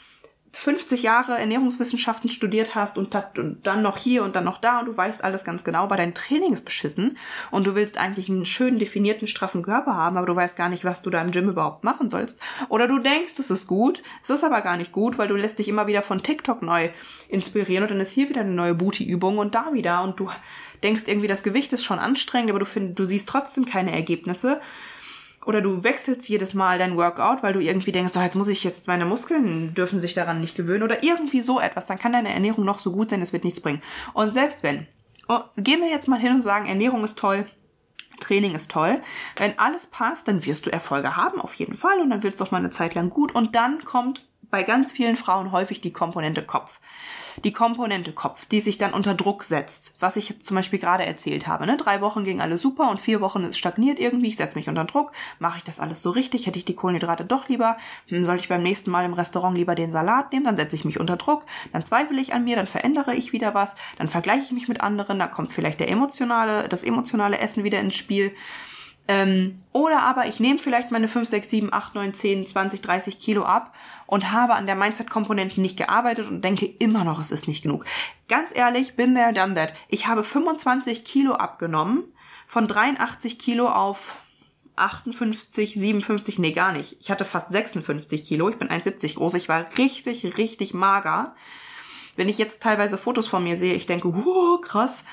50 0.53 1.03
Jahre 1.03 1.37
Ernährungswissenschaften 1.37 2.29
studiert 2.29 2.73
hast 2.73 2.97
und, 2.97 3.15
dann 3.63 3.81
noch 3.81 3.97
hier 3.97 4.23
und 4.23 4.35
dann 4.35 4.45
noch 4.45 4.57
da 4.57 4.79
und 4.79 4.87
du 4.87 4.97
weißt 4.97 5.23
alles 5.23 5.43
ganz 5.43 5.63
genau, 5.63 5.83
aber 5.83 5.97
dein 5.97 6.13
Training 6.13 6.53
ist 6.53 6.65
beschissen 6.65 7.17
und 7.51 7.67
du 7.67 7.75
willst 7.75 7.97
eigentlich 7.97 8.29
einen 8.29 8.45
schönen 8.45 8.79
definierten, 8.79 9.27
straffen 9.27 9.61
Körper 9.61 9.95
haben, 9.95 10.17
aber 10.17 10.27
du 10.27 10.35
weißt 10.35 10.55
gar 10.55 10.69
nicht, 10.69 10.85
was 10.85 11.01
du 11.01 11.09
da 11.09 11.21
im 11.21 11.31
Gym 11.31 11.49
überhaupt 11.49 11.83
machen 11.83 12.09
sollst. 12.09 12.39
Oder 12.69 12.87
du 12.87 12.99
denkst, 12.99 13.33
es 13.37 13.51
ist 13.51 13.67
gut, 13.67 14.01
es 14.23 14.29
ist 14.29 14.43
aber 14.43 14.61
gar 14.61 14.77
nicht 14.77 14.91
gut, 14.91 15.17
weil 15.17 15.27
du 15.27 15.35
lässt 15.35 15.59
dich 15.59 15.67
immer 15.67 15.87
wieder 15.87 16.01
von 16.01 16.23
TikTok 16.23 16.61
neu 16.61 16.89
inspirieren 17.29 17.83
und 17.83 17.91
dann 17.91 17.99
ist 17.99 18.11
hier 18.11 18.29
wieder 18.29 18.41
eine 18.41 18.51
neue 18.51 18.73
Booty-Übung 18.73 19.37
und 19.37 19.53
da 19.53 19.73
wieder 19.73 20.01
und 20.03 20.19
du 20.19 20.29
denkst 20.83 21.03
irgendwie, 21.07 21.27
das 21.27 21.43
Gewicht 21.43 21.73
ist 21.73 21.83
schon 21.83 21.99
anstrengend, 21.99 22.49
aber 22.49 22.59
du, 22.59 22.65
find, 22.65 22.97
du 22.97 23.05
siehst 23.05 23.27
trotzdem 23.27 23.65
keine 23.65 23.91
Ergebnisse 23.91 24.61
oder 25.47 25.61
du 25.61 25.83
wechselst 25.83 26.27
jedes 26.27 26.53
Mal 26.53 26.77
dein 26.77 26.97
Workout, 26.97 27.41
weil 27.41 27.53
du 27.53 27.61
irgendwie 27.61 27.93
denkst, 27.93 28.13
oh, 28.17 28.21
jetzt 28.21 28.35
muss 28.35 28.49
ich 28.49 28.65
jetzt, 28.65 28.87
meine 28.87 29.05
Muskeln 29.05 29.73
dürfen 29.73 30.01
sich 30.01 30.13
daran 30.13 30.41
nicht 30.41 30.55
gewöhnen 30.55 30.83
oder 30.83 31.03
irgendwie 31.03 31.39
so 31.39 31.59
etwas, 31.61 31.85
dann 31.85 31.97
kann 31.97 32.11
deine 32.11 32.33
Ernährung 32.33 32.65
noch 32.65 32.79
so 32.79 32.91
gut 32.91 33.09
sein, 33.09 33.21
es 33.21 33.31
wird 33.31 33.45
nichts 33.45 33.61
bringen. 33.61 33.81
Und 34.13 34.33
selbst 34.33 34.61
wenn, 34.61 34.87
oh, 35.29 35.39
gehen 35.55 35.79
wir 35.79 35.89
jetzt 35.89 36.09
mal 36.09 36.19
hin 36.19 36.33
und 36.33 36.41
sagen, 36.41 36.67
Ernährung 36.67 37.03
ist 37.05 37.17
toll, 37.17 37.45
Training 38.19 38.55
ist 38.55 38.71
toll. 38.71 38.99
Wenn 39.37 39.57
alles 39.57 39.87
passt, 39.87 40.27
dann 40.27 40.45
wirst 40.45 40.65
du 40.65 40.71
Erfolge 40.71 41.15
haben, 41.15 41.39
auf 41.39 41.53
jeden 41.53 41.75
Fall, 41.75 42.01
und 42.01 42.09
dann 42.09 42.23
wird 42.23 42.33
es 42.33 42.39
doch 42.39 42.51
mal 42.51 42.57
eine 42.57 42.71
Zeit 42.71 42.93
lang 42.95 43.09
gut. 43.09 43.33
Und 43.33 43.55
dann 43.55 43.85
kommt 43.85 44.27
bei 44.49 44.63
ganz 44.63 44.91
vielen 44.91 45.15
Frauen 45.15 45.51
häufig 45.53 45.79
die 45.79 45.93
Komponente 45.93 46.41
Kopf 46.41 46.79
die 47.43 47.53
Komponente 47.53 48.11
Kopf, 48.13 48.45
die 48.45 48.61
sich 48.61 48.77
dann 48.77 48.93
unter 48.93 49.13
Druck 49.13 49.43
setzt, 49.43 49.95
was 49.99 50.15
ich 50.15 50.29
jetzt 50.29 50.45
zum 50.45 50.55
Beispiel 50.55 50.79
gerade 50.79 51.05
erzählt 51.05 51.47
habe. 51.47 51.65
Ne? 51.65 51.77
Drei 51.77 52.01
Wochen 52.01 52.23
ging 52.23 52.41
alles 52.41 52.61
super 52.61 52.89
und 52.89 52.99
vier 52.99 53.21
Wochen 53.21 53.43
ist 53.43 53.57
stagniert 53.57 53.99
irgendwie, 53.99 54.27
ich 54.27 54.37
setze 54.37 54.57
mich 54.57 54.69
unter 54.69 54.85
Druck, 54.85 55.11
mache 55.39 55.57
ich 55.57 55.63
das 55.63 55.79
alles 55.79 56.01
so 56.01 56.09
richtig, 56.09 56.45
hätte 56.45 56.57
ich 56.57 56.65
die 56.65 56.75
Kohlenhydrate 56.75 57.25
doch 57.25 57.47
lieber, 57.47 57.77
hm, 58.07 58.23
soll 58.23 58.37
ich 58.37 58.49
beim 58.49 58.63
nächsten 58.63 58.91
Mal 58.91 59.05
im 59.05 59.13
Restaurant 59.13 59.57
lieber 59.57 59.75
den 59.75 59.91
Salat 59.91 60.31
nehmen, 60.31 60.45
dann 60.45 60.55
setze 60.55 60.75
ich 60.75 60.85
mich 60.85 60.99
unter 60.99 61.17
Druck, 61.17 61.45
dann 61.73 61.85
zweifle 61.85 62.19
ich 62.19 62.33
an 62.33 62.43
mir, 62.43 62.55
dann 62.55 62.67
verändere 62.67 63.15
ich 63.15 63.33
wieder 63.33 63.53
was, 63.53 63.75
dann 63.97 64.07
vergleiche 64.07 64.43
ich 64.43 64.51
mich 64.51 64.67
mit 64.67 64.81
anderen, 64.81 65.19
dann 65.19 65.31
kommt 65.31 65.51
vielleicht 65.51 65.79
der 65.79 65.89
emotionale, 65.89 66.67
das 66.67 66.83
emotionale 66.83 67.39
Essen 67.39 67.63
wieder 67.63 67.79
ins 67.79 67.95
Spiel. 67.95 68.33
Ähm, 69.07 69.61
oder 69.71 70.01
aber 70.01 70.27
ich 70.27 70.39
nehme 70.39 70.59
vielleicht 70.59 70.91
meine 70.91 71.07
5, 71.07 71.27
6, 71.29 71.49
7, 71.49 71.73
8, 71.73 71.95
9, 71.95 72.13
10, 72.13 72.45
20, 72.45 72.81
30 72.81 73.19
Kilo 73.19 73.43
ab 73.43 73.73
und 74.05 74.31
habe 74.31 74.55
an 74.55 74.65
der 74.65 74.75
Mindset-Komponente 74.75 75.61
nicht 75.61 75.77
gearbeitet 75.77 76.27
und 76.29 76.41
denke 76.43 76.65
immer 76.65 77.03
noch, 77.03 77.19
es 77.19 77.31
ist 77.31 77.47
nicht 77.47 77.61
genug. 77.61 77.85
Ganz 78.27 78.51
ehrlich, 78.53 78.95
bin 78.95 79.15
there, 79.15 79.33
done 79.33 79.53
that. 79.55 79.73
Ich 79.87 80.07
habe 80.07 80.23
25 80.23 81.05
Kilo 81.05 81.33
abgenommen, 81.33 82.03
von 82.47 82.67
83 82.67 83.39
Kilo 83.39 83.67
auf 83.69 84.15
58, 84.77 85.73
57, 85.73 86.39
nee, 86.39 86.51
gar 86.51 86.71
nicht. 86.71 86.97
Ich 86.99 87.09
hatte 87.09 87.25
fast 87.25 87.49
56 87.49 88.23
Kilo, 88.23 88.49
ich 88.49 88.57
bin 88.57 88.69
1,70 88.69 89.15
groß, 89.15 89.33
ich 89.35 89.49
war 89.49 89.65
richtig, 89.77 90.37
richtig 90.37 90.73
mager. 90.73 91.35
Wenn 92.15 92.29
ich 92.29 92.37
jetzt 92.37 92.61
teilweise 92.61 92.97
Fotos 92.97 93.27
von 93.27 93.43
mir 93.43 93.55
sehe, 93.57 93.73
ich 93.73 93.85
denke, 93.85 94.13
wow, 94.13 94.59
krass. 94.61 95.03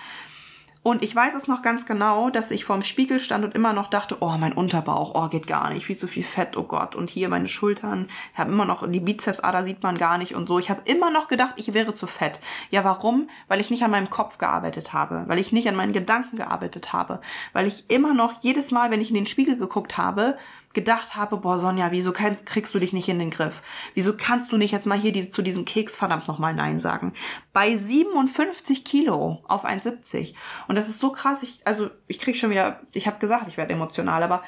Und 0.84 1.02
ich 1.02 1.16
weiß 1.16 1.34
es 1.34 1.48
noch 1.48 1.62
ganz 1.62 1.86
genau, 1.86 2.28
dass 2.28 2.50
ich 2.50 2.66
vorm 2.66 2.82
Spiegel 2.82 3.18
stand 3.18 3.42
und 3.42 3.54
immer 3.54 3.72
noch 3.72 3.88
dachte, 3.88 4.18
oh, 4.20 4.34
mein 4.38 4.52
Unterbauch, 4.52 5.12
oh, 5.14 5.28
geht 5.28 5.46
gar 5.46 5.70
nicht, 5.70 5.86
viel 5.86 5.96
zu 5.96 6.06
viel 6.06 6.22
Fett, 6.22 6.58
oh 6.58 6.64
Gott. 6.64 6.94
Und 6.94 7.08
hier 7.08 7.30
meine 7.30 7.48
Schultern, 7.48 8.06
ich 8.34 8.38
habe 8.38 8.52
immer 8.52 8.66
noch, 8.66 8.86
die 8.86 9.00
Bizepsader 9.00 9.62
sieht 9.62 9.82
man 9.82 9.96
gar 9.96 10.18
nicht 10.18 10.34
und 10.34 10.46
so. 10.46 10.58
Ich 10.58 10.68
habe 10.68 10.82
immer 10.84 11.10
noch 11.10 11.28
gedacht, 11.28 11.54
ich 11.56 11.72
wäre 11.72 11.94
zu 11.94 12.06
fett. 12.06 12.38
Ja, 12.70 12.84
warum? 12.84 13.30
Weil 13.48 13.60
ich 13.60 13.70
nicht 13.70 13.82
an 13.82 13.92
meinem 13.92 14.10
Kopf 14.10 14.36
gearbeitet 14.36 14.92
habe, 14.92 15.24
weil 15.26 15.38
ich 15.38 15.52
nicht 15.52 15.66
an 15.68 15.74
meinen 15.74 15.94
Gedanken 15.94 16.36
gearbeitet 16.36 16.92
habe, 16.92 17.22
weil 17.54 17.66
ich 17.66 17.88
immer 17.88 18.12
noch 18.12 18.42
jedes 18.42 18.70
Mal, 18.70 18.90
wenn 18.90 19.00
ich 19.00 19.08
in 19.08 19.14
den 19.14 19.24
Spiegel 19.24 19.56
geguckt 19.56 19.96
habe, 19.96 20.36
gedacht 20.74 21.16
habe, 21.16 21.36
boah 21.38 21.58
Sonja, 21.58 21.90
wieso 21.90 22.12
kriegst 22.12 22.74
du 22.74 22.78
dich 22.78 22.92
nicht 22.92 23.08
in 23.08 23.18
den 23.18 23.30
Griff? 23.30 23.62
Wieso 23.94 24.14
kannst 24.16 24.52
du 24.52 24.56
nicht 24.56 24.72
jetzt 24.72 24.86
mal 24.86 24.98
hier 24.98 25.12
diese, 25.12 25.30
zu 25.30 25.42
diesem 25.42 25.64
Keks 25.64 25.96
verdammt 25.96 26.28
nochmal 26.28 26.54
Nein 26.54 26.80
sagen? 26.80 27.14
Bei 27.52 27.76
57 27.76 28.84
Kilo 28.84 29.42
auf 29.48 29.64
1,70. 29.64 30.34
Und 30.68 30.74
das 30.74 30.88
ist 30.88 30.98
so 30.98 31.12
krass, 31.12 31.42
ich, 31.42 31.66
also 31.66 31.90
ich 32.08 32.18
krieg 32.18 32.36
schon 32.36 32.50
wieder, 32.50 32.80
ich 32.92 33.06
habe 33.06 33.18
gesagt, 33.18 33.48
ich 33.48 33.56
werde 33.56 33.72
emotional, 33.72 34.22
aber 34.22 34.42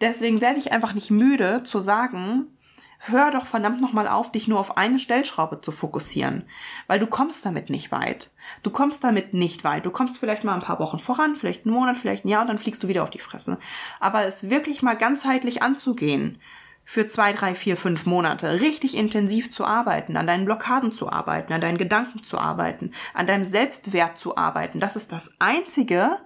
deswegen 0.00 0.40
werde 0.40 0.58
ich 0.58 0.72
einfach 0.72 0.94
nicht 0.94 1.10
müde 1.10 1.62
zu 1.64 1.80
sagen, 1.80 2.46
hör 3.08 3.30
doch 3.30 3.46
verdammt 3.46 3.80
nochmal 3.80 4.08
auf, 4.08 4.32
dich 4.32 4.48
nur 4.48 4.58
auf 4.58 4.76
eine 4.76 4.98
Stellschraube 4.98 5.60
zu 5.60 5.72
fokussieren, 5.72 6.44
weil 6.86 6.98
du 6.98 7.06
kommst 7.06 7.44
damit 7.44 7.70
nicht 7.70 7.92
weit. 7.92 8.30
Du 8.62 8.70
kommst 8.70 9.04
damit 9.04 9.34
nicht 9.34 9.64
weit. 9.64 9.86
Du 9.86 9.90
kommst 9.90 10.18
vielleicht 10.18 10.44
mal 10.44 10.54
ein 10.54 10.60
paar 10.60 10.78
Wochen 10.78 10.98
voran, 10.98 11.36
vielleicht 11.36 11.66
einen 11.66 11.74
Monat, 11.74 11.96
vielleicht 11.96 12.24
ein 12.24 12.28
Jahr 12.28 12.42
und 12.42 12.48
dann 12.48 12.58
fliegst 12.58 12.82
du 12.82 12.88
wieder 12.88 13.02
auf 13.02 13.10
die 13.10 13.18
Fresse. 13.18 13.58
Aber 14.00 14.24
es 14.24 14.50
wirklich 14.50 14.82
mal 14.82 14.96
ganzheitlich 14.96 15.62
anzugehen, 15.62 16.38
für 16.86 17.08
zwei, 17.08 17.32
drei, 17.32 17.54
vier, 17.54 17.76
fünf 17.76 18.04
Monate 18.04 18.60
richtig 18.60 18.96
intensiv 18.96 19.50
zu 19.50 19.64
arbeiten, 19.64 20.16
an 20.16 20.26
deinen 20.26 20.44
Blockaden 20.44 20.92
zu 20.92 21.10
arbeiten, 21.10 21.52
an 21.52 21.62
deinen 21.62 21.78
Gedanken 21.78 22.22
zu 22.22 22.38
arbeiten, 22.38 22.90
an 23.14 23.26
deinem 23.26 23.44
Selbstwert 23.44 24.18
zu 24.18 24.36
arbeiten, 24.36 24.80
das 24.80 24.94
ist 24.94 25.10
das 25.10 25.32
Einzige, 25.38 26.18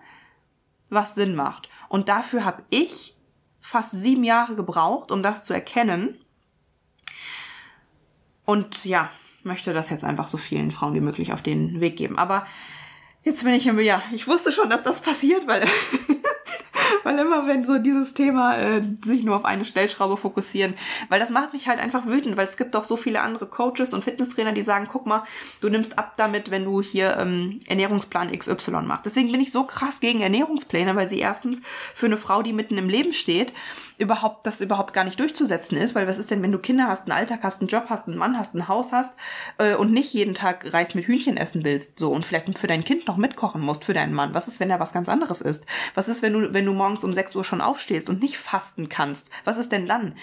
was 0.91 1.15
Sinn 1.15 1.37
macht. 1.37 1.69
Und 1.89 2.09
dafür 2.09 2.45
habe 2.45 2.65
ich 2.71 3.17
fast 3.61 3.93
sieben 3.93 4.25
Jahre 4.25 4.57
gebraucht, 4.57 5.13
um 5.13 5.23
das 5.23 5.45
zu 5.45 5.53
erkennen 5.53 6.19
und 8.49 8.87
ja, 8.87 9.11
möchte 9.43 9.75
das 9.75 9.91
jetzt 9.91 10.05
einfach 10.05 10.27
so 10.27 10.39
vielen 10.39 10.71
Frauen 10.71 10.95
wie 10.95 11.03
möglich 11.03 11.35
auf 11.35 11.43
den 11.43 11.83
Weg 11.83 11.97
geben. 11.97 12.17
Aber 12.17 12.47
jetzt 13.23 13.45
bin 13.45 13.53
ich 13.53 13.67
im, 13.67 13.79
ja, 13.79 14.01
ich 14.15 14.27
wusste 14.27 14.53
schon, 14.53 14.71
dass 14.71 14.83
das 14.83 15.03
passiert, 15.03 15.47
weil 15.47 15.69
weil 17.05 17.19
immer 17.19 17.47
wenn 17.47 17.65
so 17.65 17.79
dieses 17.79 18.15
Thema 18.15 18.55
äh, 18.55 18.83
sich 19.05 19.23
nur 19.23 19.37
auf 19.37 19.45
eine 19.45 19.65
Stellschraube 19.65 20.17
fokussieren, 20.17 20.75
weil 21.09 21.21
das 21.21 21.31
macht 21.31 21.53
mich 21.53 21.69
halt 21.69 21.81
einfach 21.81 22.07
wütend, 22.07 22.37
weil 22.37 22.47
es 22.47 22.57
gibt 22.57 22.75
doch 22.75 22.85
so 22.85 22.97
viele 22.97 23.21
andere 23.21 23.47
Coaches 23.47 23.93
und 23.95 24.05
Fitnesstrainer, 24.05 24.53
die 24.53 24.63
sagen, 24.63 24.89
guck 24.91 25.07
mal, 25.07 25.25
du 25.61 25.69
nimmst 25.69 25.99
ab 25.99 26.15
damit, 26.17 26.51
wenn 26.51 26.65
du 26.65 26.83
hier 26.83 27.17
ähm, 27.19 27.59
Ernährungsplan 27.67 28.37
XY 28.37 28.83
machst. 28.83 29.07
Deswegen 29.07 29.33
bin 29.33 29.41
ich 29.41 29.53
so 29.53 29.65
krass 29.65 30.01
gegen 30.01 30.21
Ernährungspläne, 30.21 30.97
weil 30.97 31.09
sie 31.09 31.19
erstens 31.19 31.63
für 31.95 32.07
eine 32.07 32.17
Frau, 32.17 32.43
die 32.43 32.53
mitten 32.53 32.79
im 32.79 32.89
Leben 32.89 33.13
steht, 33.13 33.53
überhaupt 33.99 34.47
das 34.47 34.61
überhaupt 34.61 34.95
gar 34.95 35.05
nicht 35.05 35.19
durchzusetzen 35.19 35.77
ist, 35.77 35.95
weil 35.95 36.07
was 36.07 36.19
ist 36.19 36.31
denn, 36.31 36.43
wenn 36.43 36.53
du 36.53 36.59
Kinder 36.59 36.87
hast, 36.87 37.03
einen 37.03 37.13
Alltag 37.13 37.41
hast, 37.43 37.61
einen 37.61 37.69
Job 37.69 37.87
hast, 37.89 38.07
einen 38.07 38.17
Mann 38.17 38.39
hast, 38.39 38.55
ein 38.55 38.69
Haus 38.69 38.93
hast 38.93 39.15
äh, 39.59 39.75
und 39.75 39.93
nicht 39.93 40.13
jeden 40.15 40.35
Tag 40.35 40.73
Reis 40.73 40.95
mit 40.95 41.07
Hühnchen 41.07 41.37
essen 41.37 41.65
willst, 41.65 41.99
so 41.99 42.11
und 42.11 42.25
vielleicht 42.25 42.59
für 42.59 42.69
dein 42.69 42.85
Kind 42.85 43.07
noch 43.09 43.17
mitkochen 43.17 43.61
musst 43.61 43.85
für 43.85 43.95
deinen 43.95 44.15
Mann. 44.15 44.35
Was 44.35 44.49
ist, 44.49 44.61
wenn 44.61 44.71
er 44.71 44.81
was 44.81 44.93
ganz 44.93 45.09
anderes 45.09 45.41
ist? 45.41 45.67
Was 45.95 46.09
ist, 46.09 46.23
wenn 46.23 46.33
du 46.33 46.55
wenn 46.55 46.65
du 46.65 46.73
morgens 46.89 47.05
um 47.05 47.13
6 47.13 47.37
Uhr 47.37 47.45
schon 47.45 47.61
aufstehst 47.61 48.09
und 48.09 48.23
nicht 48.23 48.39
fasten 48.39 48.89
kannst? 48.89 49.31
Was 49.45 49.59
ist 49.59 49.73
denn 49.73 49.87
dann? 49.87 50.15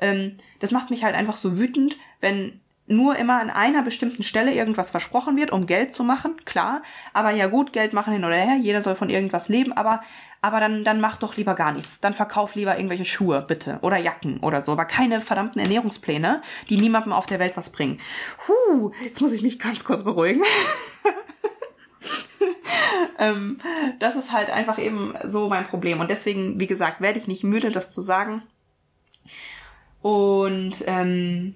Ähm, 0.00 0.36
das 0.60 0.70
macht 0.70 0.90
mich 0.90 1.04
halt 1.04 1.14
einfach 1.14 1.36
so 1.36 1.58
wütend, 1.58 1.96
wenn 2.20 2.60
nur 2.86 3.16
immer 3.16 3.40
an 3.40 3.50
einer 3.50 3.82
bestimmten 3.82 4.22
Stelle 4.22 4.52
irgendwas 4.52 4.90
versprochen 4.90 5.36
wird, 5.36 5.52
um 5.52 5.66
Geld 5.66 5.94
zu 5.94 6.02
machen, 6.02 6.36
klar. 6.44 6.82
Aber 7.12 7.30
ja 7.30 7.46
gut, 7.46 7.72
Geld 7.72 7.92
machen 7.92 8.12
hin 8.12 8.24
oder 8.24 8.34
her, 8.34 8.56
jeder 8.60 8.82
soll 8.82 8.94
von 8.94 9.08
irgendwas 9.08 9.48
leben, 9.48 9.72
aber, 9.72 10.02
aber 10.42 10.60
dann, 10.60 10.84
dann 10.84 11.00
mach 11.00 11.16
doch 11.16 11.36
lieber 11.36 11.54
gar 11.54 11.72
nichts. 11.72 12.00
Dann 12.00 12.12
verkauf 12.12 12.54
lieber 12.54 12.76
irgendwelche 12.76 13.06
Schuhe, 13.06 13.42
bitte. 13.46 13.78
Oder 13.80 13.96
Jacken 13.96 14.38
oder 14.40 14.60
so. 14.60 14.72
Aber 14.72 14.84
keine 14.84 15.22
verdammten 15.22 15.60
Ernährungspläne, 15.60 16.42
die 16.68 16.76
niemandem 16.76 17.12
auf 17.12 17.26
der 17.26 17.38
Welt 17.38 17.56
was 17.56 17.70
bringen. 17.70 18.00
Huh, 18.48 18.92
jetzt 19.02 19.20
muss 19.22 19.32
ich 19.32 19.42
mich 19.42 19.58
ganz 19.58 19.84
kurz 19.84 20.04
beruhigen. 20.04 20.42
ähm, 23.18 23.58
das 23.98 24.16
ist 24.16 24.32
halt 24.32 24.50
einfach 24.50 24.78
eben 24.78 25.14
so 25.24 25.48
mein 25.48 25.66
Problem. 25.66 26.00
Und 26.00 26.10
deswegen, 26.10 26.58
wie 26.60 26.66
gesagt, 26.66 27.00
werde 27.00 27.18
ich 27.18 27.26
nicht 27.26 27.44
müde, 27.44 27.70
das 27.70 27.90
zu 27.90 28.00
sagen. 28.00 28.42
Und 30.02 30.84
ähm, 30.86 31.54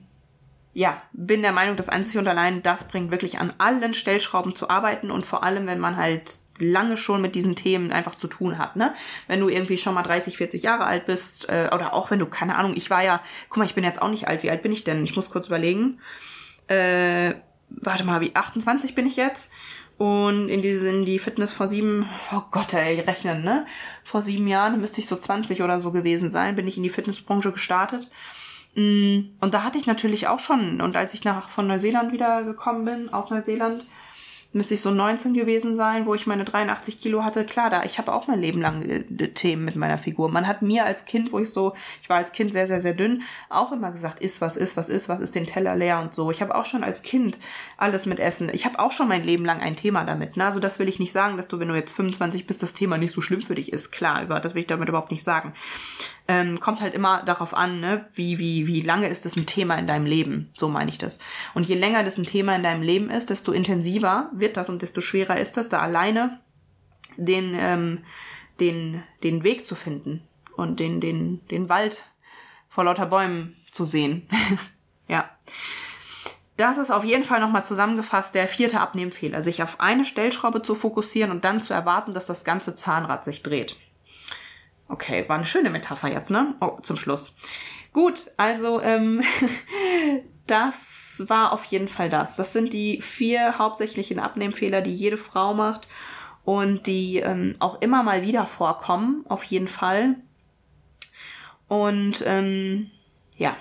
ja, 0.78 1.02
bin 1.12 1.42
der 1.42 1.52
Meinung, 1.52 1.76
dass 1.76 1.88
einzig 1.88 2.18
und 2.18 2.28
allein 2.28 2.62
das 2.62 2.84
bringt 2.84 3.10
wirklich 3.10 3.38
an 3.40 3.52
allen 3.58 3.94
Stellschrauben 3.94 4.54
zu 4.54 4.70
arbeiten 4.70 5.10
und 5.10 5.26
vor 5.26 5.42
allem, 5.42 5.66
wenn 5.66 5.80
man 5.80 5.96
halt 5.96 6.38
lange 6.60 6.96
schon 6.96 7.20
mit 7.20 7.34
diesen 7.34 7.56
Themen 7.56 7.92
einfach 7.92 8.14
zu 8.14 8.28
tun 8.28 8.58
hat. 8.58 8.76
Ne? 8.76 8.94
Wenn 9.26 9.40
du 9.40 9.48
irgendwie 9.48 9.78
schon 9.78 9.94
mal 9.94 10.02
30, 10.02 10.36
40 10.36 10.62
Jahre 10.62 10.86
alt 10.86 11.06
bist 11.06 11.48
äh, 11.48 11.70
oder 11.74 11.94
auch 11.94 12.10
wenn 12.10 12.18
du, 12.18 12.26
keine 12.26 12.56
Ahnung, 12.56 12.74
ich 12.76 12.90
war 12.90 13.02
ja, 13.02 13.20
guck 13.48 13.58
mal, 13.58 13.64
ich 13.64 13.74
bin 13.74 13.84
jetzt 13.84 14.00
auch 14.00 14.08
nicht 14.08 14.28
alt. 14.28 14.42
Wie 14.42 14.50
alt 14.50 14.62
bin 14.62 14.72
ich 14.72 14.84
denn? 14.84 15.04
Ich 15.04 15.16
muss 15.16 15.30
kurz 15.30 15.48
überlegen. 15.48 16.00
Äh, 16.68 17.34
warte 17.70 18.04
mal, 18.04 18.20
wie 18.20 18.34
28 18.34 18.94
bin 18.94 19.06
ich 19.06 19.16
jetzt? 19.16 19.50
Und 19.98 20.48
in, 20.48 20.62
diese, 20.62 20.88
in 20.88 21.04
die 21.04 21.18
Fitness 21.18 21.52
vor 21.52 21.66
sieben, 21.66 22.08
oh 22.32 22.42
Gott, 22.52 22.72
ey, 22.72 23.00
rechnen, 23.00 23.42
ne? 23.42 23.66
Vor 24.04 24.22
sieben 24.22 24.46
Jahren 24.46 24.80
müsste 24.80 25.00
ich 25.00 25.08
so 25.08 25.16
20 25.16 25.62
oder 25.62 25.80
so 25.80 25.90
gewesen 25.90 26.30
sein, 26.30 26.54
bin 26.54 26.68
ich 26.68 26.76
in 26.76 26.84
die 26.84 26.88
Fitnessbranche 26.88 27.50
gestartet. 27.50 28.08
Mm, 28.76 29.30
und 29.40 29.54
da 29.54 29.64
hatte 29.64 29.76
ich 29.76 29.86
natürlich 29.86 30.28
auch 30.28 30.38
schon, 30.38 30.80
und 30.80 30.96
als 30.96 31.14
ich 31.14 31.24
nach 31.24 31.48
von 31.48 31.66
Neuseeland 31.66 32.12
wieder 32.12 32.44
gekommen 32.44 32.84
bin, 32.84 33.12
aus 33.12 33.30
Neuseeland, 33.30 33.84
müsste 34.52 34.74
ich 34.74 34.80
so 34.80 34.90
19 34.90 35.34
gewesen 35.34 35.76
sein, 35.76 36.06
wo 36.06 36.14
ich 36.14 36.26
meine 36.26 36.44
83 36.44 36.98
Kilo 36.98 37.22
hatte. 37.22 37.44
Klar, 37.44 37.68
da, 37.68 37.82
ich 37.84 37.98
habe 37.98 38.12
auch 38.14 38.28
mein 38.28 38.40
Leben 38.40 38.62
lang 38.62 38.82
äh, 38.82 39.28
Themen 39.28 39.64
mit 39.64 39.76
meiner 39.76 39.98
Figur. 39.98 40.30
Man 40.30 40.46
hat 40.46 40.62
mir 40.62 40.86
als 40.86 41.04
Kind, 41.04 41.32
wo 41.32 41.38
ich 41.38 41.50
so, 41.50 41.74
ich 42.02 42.08
war 42.08 42.16
als 42.16 42.32
Kind 42.32 42.52
sehr, 42.52 42.66
sehr, 42.66 42.80
sehr 42.80 42.94
dünn, 42.94 43.22
auch 43.50 43.72
immer 43.72 43.90
gesagt, 43.90 44.20
ist 44.20 44.40
was 44.40 44.56
ist, 44.56 44.76
was 44.76 44.88
ist, 44.88 45.08
was 45.08 45.20
ist 45.20 45.34
den 45.34 45.46
Teller 45.46 45.76
leer 45.76 46.00
und 46.00 46.14
so. 46.14 46.30
Ich 46.30 46.40
habe 46.40 46.54
auch 46.54 46.64
schon 46.64 46.82
als 46.82 47.02
Kind 47.02 47.38
alles 47.76 48.06
mit 48.06 48.20
Essen. 48.20 48.50
Ich 48.52 48.64
habe 48.64 48.78
auch 48.78 48.92
schon 48.92 49.08
mein 49.08 49.24
Leben 49.24 49.44
lang 49.44 49.60
ein 49.60 49.76
Thema 49.76 50.04
damit. 50.04 50.36
Ne? 50.38 50.46
Also 50.46 50.60
das 50.60 50.78
will 50.78 50.88
ich 50.88 50.98
nicht 50.98 51.12
sagen, 51.12 51.36
dass 51.36 51.48
du, 51.48 51.58
wenn 51.58 51.68
du 51.68 51.74
jetzt 51.74 51.94
25 51.94 52.46
bist, 52.46 52.62
das 52.62 52.72
Thema 52.72 52.96
nicht 52.96 53.12
so 53.12 53.20
schlimm 53.20 53.42
für 53.42 53.54
dich 53.54 53.72
ist. 53.72 53.90
Klar, 53.90 54.22
über 54.22 54.40
das 54.40 54.54
will 54.54 54.60
ich 54.60 54.66
damit 54.66 54.88
überhaupt 54.88 55.10
nicht 55.10 55.24
sagen. 55.24 55.52
Ähm, 56.30 56.60
kommt 56.60 56.82
halt 56.82 56.92
immer 56.92 57.22
darauf 57.22 57.54
an, 57.54 57.80
ne? 57.80 58.06
wie, 58.12 58.38
wie, 58.38 58.66
wie 58.66 58.82
lange 58.82 59.08
ist 59.08 59.24
das 59.24 59.36
ein 59.36 59.46
Thema 59.46 59.76
in 59.76 59.86
deinem 59.86 60.04
Leben. 60.04 60.50
So 60.54 60.68
meine 60.68 60.90
ich 60.90 60.98
das. 60.98 61.18
Und 61.54 61.66
je 61.66 61.74
länger 61.74 62.04
das 62.04 62.18
ein 62.18 62.26
Thema 62.26 62.54
in 62.54 62.62
deinem 62.62 62.82
Leben 62.82 63.08
ist, 63.08 63.30
desto 63.30 63.52
intensiver 63.52 64.30
wird 64.34 64.58
das 64.58 64.68
und 64.68 64.82
desto 64.82 65.00
schwerer 65.00 65.38
ist 65.38 65.56
das, 65.56 65.70
da 65.70 65.78
alleine 65.78 66.40
den, 67.16 67.56
ähm, 67.58 68.04
den, 68.60 69.02
den 69.22 69.42
Weg 69.42 69.66
zu 69.66 69.74
finden 69.74 70.22
und 70.56 70.80
den, 70.80 71.00
den, 71.00 71.46
den 71.48 71.68
Wald 71.68 72.04
vor 72.68 72.84
lauter 72.84 73.06
Bäumen 73.06 73.56
zu 73.70 73.84
sehen. 73.84 74.28
ja. 75.08 75.28
Das 76.56 76.76
ist 76.76 76.90
auf 76.90 77.04
jeden 77.04 77.24
Fall 77.24 77.40
nochmal 77.40 77.64
zusammengefasst 77.64 78.34
der 78.34 78.48
vierte 78.48 78.80
Abnehmfehler, 78.80 79.42
sich 79.42 79.62
auf 79.62 79.80
eine 79.80 80.04
Stellschraube 80.04 80.60
zu 80.60 80.74
fokussieren 80.74 81.30
und 81.30 81.44
dann 81.44 81.60
zu 81.60 81.72
erwarten, 81.72 82.14
dass 82.14 82.26
das 82.26 82.44
ganze 82.44 82.74
Zahnrad 82.74 83.22
sich 83.22 83.44
dreht. 83.44 83.76
Okay, 84.88 85.28
war 85.28 85.36
eine 85.36 85.46
schöne 85.46 85.70
Metapher 85.70 86.10
jetzt, 86.10 86.30
ne? 86.30 86.54
Oh, 86.60 86.78
zum 86.80 86.96
Schluss. 86.96 87.34
Gut, 87.92 88.30
also 88.36 88.80
ähm, 88.80 89.22
das 90.46 91.22
war 91.26 91.52
auf 91.52 91.64
jeden 91.66 91.88
Fall 91.88 92.08
das. 92.08 92.36
Das 92.36 92.52
sind 92.52 92.72
die 92.72 93.00
vier 93.02 93.58
hauptsächlichen 93.58 94.18
Abnehmfehler, 94.18 94.80
die 94.80 94.94
jede 94.94 95.18
Frau 95.18 95.54
macht 95.54 95.88
und 96.44 96.86
die 96.86 97.18
ähm, 97.18 97.54
auch 97.58 97.80
immer 97.82 98.02
mal 98.02 98.22
wieder 98.22 98.46
vorkommen, 98.46 99.24
auf 99.28 99.44
jeden 99.44 99.68
Fall. 99.68 100.16
Und 101.68 102.24
ähm, 102.26 102.90
ja, 103.36 103.54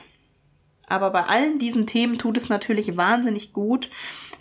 aber 0.87 1.09
bei 1.09 1.25
allen 1.25 1.59
diesen 1.59 1.85
Themen 1.85 2.17
tut 2.17 2.37
es 2.37 2.47
natürlich 2.47 2.95
wahnsinnig 2.95 3.51
gut 3.51 3.89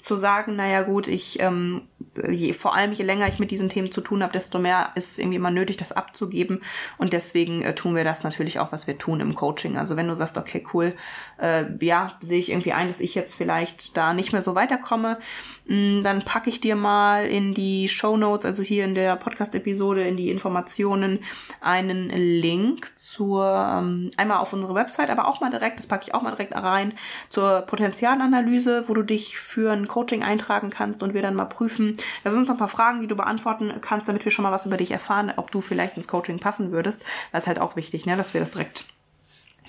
zu 0.01 0.14
sagen, 0.14 0.55
naja 0.55 0.83
gut, 0.83 1.09
ich 1.09 1.40
ähm, 1.40 1.88
je, 2.28 2.52
vor 2.52 2.74
allem 2.74 2.92
je 2.92 3.04
länger 3.04 3.28
ich 3.28 3.38
mit 3.38 3.50
diesen 3.50 3.68
Themen 3.68 3.90
zu 3.90 4.00
tun 4.00 4.22
habe, 4.22 4.32
desto 4.32 4.59
mehr 4.59 4.90
ist 4.94 5.12
es 5.12 5.18
irgendwie 5.18 5.37
immer 5.37 5.50
nötig, 5.50 5.76
das 5.76 5.92
abzugeben. 5.92 6.61
Und 6.98 7.12
deswegen 7.12 7.62
äh, 7.62 7.74
tun 7.74 7.94
wir 7.94 8.04
das 8.04 8.22
natürlich 8.22 8.59
auch, 8.59 8.72
was 8.72 8.87
wir 8.87 8.98
tun 8.98 9.20
im 9.20 9.35
Coaching. 9.35 9.76
Also 9.76 9.96
wenn 9.96 10.09
du 10.09 10.14
sagst, 10.14 10.37
okay, 10.37 10.64
cool, 10.74 10.94
äh, 11.38 11.64
ja, 11.80 12.16
sehe 12.20 12.38
ich 12.38 12.50
irgendwie 12.50 12.72
ein, 12.72 12.88
dass 12.88 13.00
ich 13.00 13.14
jetzt 13.14 13.35
vielleicht 13.35 13.96
da 13.96 14.12
nicht 14.12 14.32
mehr 14.32 14.42
so 14.42 14.54
weiterkomme, 14.54 15.18
mh, 15.66 15.76
mm, 15.76 16.02
dann 16.02 16.22
packe 16.22 16.50
ich 16.50 16.61
dir 16.61 16.76
mal 16.76 17.26
in 17.26 17.54
die 17.54 17.88
Show 17.88 18.16
Notes, 18.16 18.46
also 18.46 18.62
hier 18.62 18.85
in 18.85 18.94
der 18.94 19.16
Podcast-Episode, 19.16 20.06
in 20.06 20.16
die 20.16 20.30
Informationen, 20.30 21.20
einen 21.61 22.11
Link 22.11 22.92
zur, 22.96 23.44
ähm, 23.46 24.11
einmal 24.16 24.38
auf 24.38 24.52
unsere 24.52 24.74
Website, 24.74 25.11
aber 25.11 25.28
auch 25.28 25.40
mal 25.40 25.50
direkt, 25.50 25.78
das 25.78 25.87
packe 25.87 26.04
ich 26.06 26.14
auch 26.14 26.22
mal 26.22 26.30
direkt 26.30 26.54
rein, 26.54 26.94
zur 27.28 27.62
Potenzialanalyse, 27.62 28.88
wo 28.88 28.94
du 28.94 29.02
dich 29.02 29.38
für 29.38 29.72
ein 29.72 29.88
Coaching 29.88 30.22
eintragen 30.22 30.70
kannst 30.70 31.02
und 31.02 31.14
wir 31.14 31.22
dann 31.22 31.35
mal 31.35 31.46
prüfen, 31.46 31.86
da 32.25 32.31
sind 32.31 32.46
noch 32.46 32.55
ein 32.55 32.59
paar 32.59 32.68
Fragen, 32.68 33.01
die 33.01 33.07
du 33.07 33.16
beantworten 33.16 33.72
kannst, 33.81 34.09
damit 34.09 34.25
wir 34.25 34.33
schon 34.33 34.42
mal 34.42 34.53
was 34.53 34.66
über 34.66 34.77
dich 34.77 34.90
erfahren, 34.90 35.33
ob 35.37 35.51
du 35.51 35.61
vielleicht 35.61 35.96
ins 35.96 36.09
Coaching 36.09 36.38
passen 36.38 36.72
würdest. 36.72 37.05
Das 37.33 37.44
ist 37.44 37.49
halt 37.49 37.59
auch 37.59 37.77
wichtig, 37.77 38.07
ne, 38.07 38.16
dass 38.16 38.35
wir 38.35 38.40
das 38.40 38.51
direkt 38.51 38.85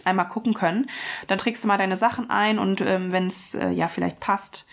einmal 0.05 0.27
gucken 0.27 0.53
können. 0.53 0.87
Dann 1.27 1.37
trägst 1.37 1.63
du 1.63 1.67
mal 1.67 1.77
deine 1.77 1.97
Sachen 1.97 2.29
ein 2.29 2.59
und 2.59 2.81
ähm, 2.81 3.11
wenn 3.11 3.27
es 3.27 3.55
äh, 3.55 3.69
ja 3.69 3.87
vielleicht 3.87 4.19
passt, 4.19 4.65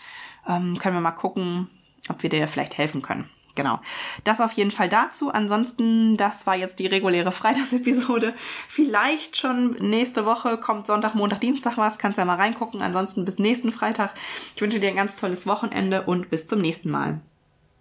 ähm, 0.47 0.77
können 0.77 0.95
wir 0.95 1.01
mal 1.01 1.11
gucken, 1.11 1.69
ob 2.09 2.23
wir 2.23 2.29
dir 2.29 2.47
vielleicht 2.47 2.77
helfen 2.77 3.01
können. 3.01 3.29
Genau. 3.55 3.79
Das 4.25 4.41
auf 4.41 4.51
jeden 4.51 4.71
Fall 4.71 4.89
dazu. 4.89 5.31
Ansonsten, 5.31 6.17
das 6.17 6.45
war 6.45 6.55
jetzt 6.55 6.77
die 6.79 6.87
reguläre 6.87 7.31
Freitagsepisode. 7.31 8.33
Vielleicht 8.67 9.37
schon 9.37 9.71
nächste 9.79 10.25
Woche 10.25 10.57
kommt 10.57 10.85
Sonntag, 10.85 11.15
Montag, 11.15 11.39
Dienstag 11.39 11.77
was. 11.77 11.97
Kannst 11.97 12.17
ja 12.17 12.25
mal 12.25 12.35
reingucken. 12.35 12.81
Ansonsten 12.81 13.23
bis 13.23 13.39
nächsten 13.39 13.71
Freitag. 13.71 14.13
Ich 14.55 14.61
wünsche 14.61 14.79
dir 14.79 14.89
ein 14.89 14.97
ganz 14.97 15.15
tolles 15.15 15.47
Wochenende 15.47 16.03
und 16.03 16.29
bis 16.29 16.47
zum 16.47 16.59
nächsten 16.59 16.91
Mal. 16.91 17.21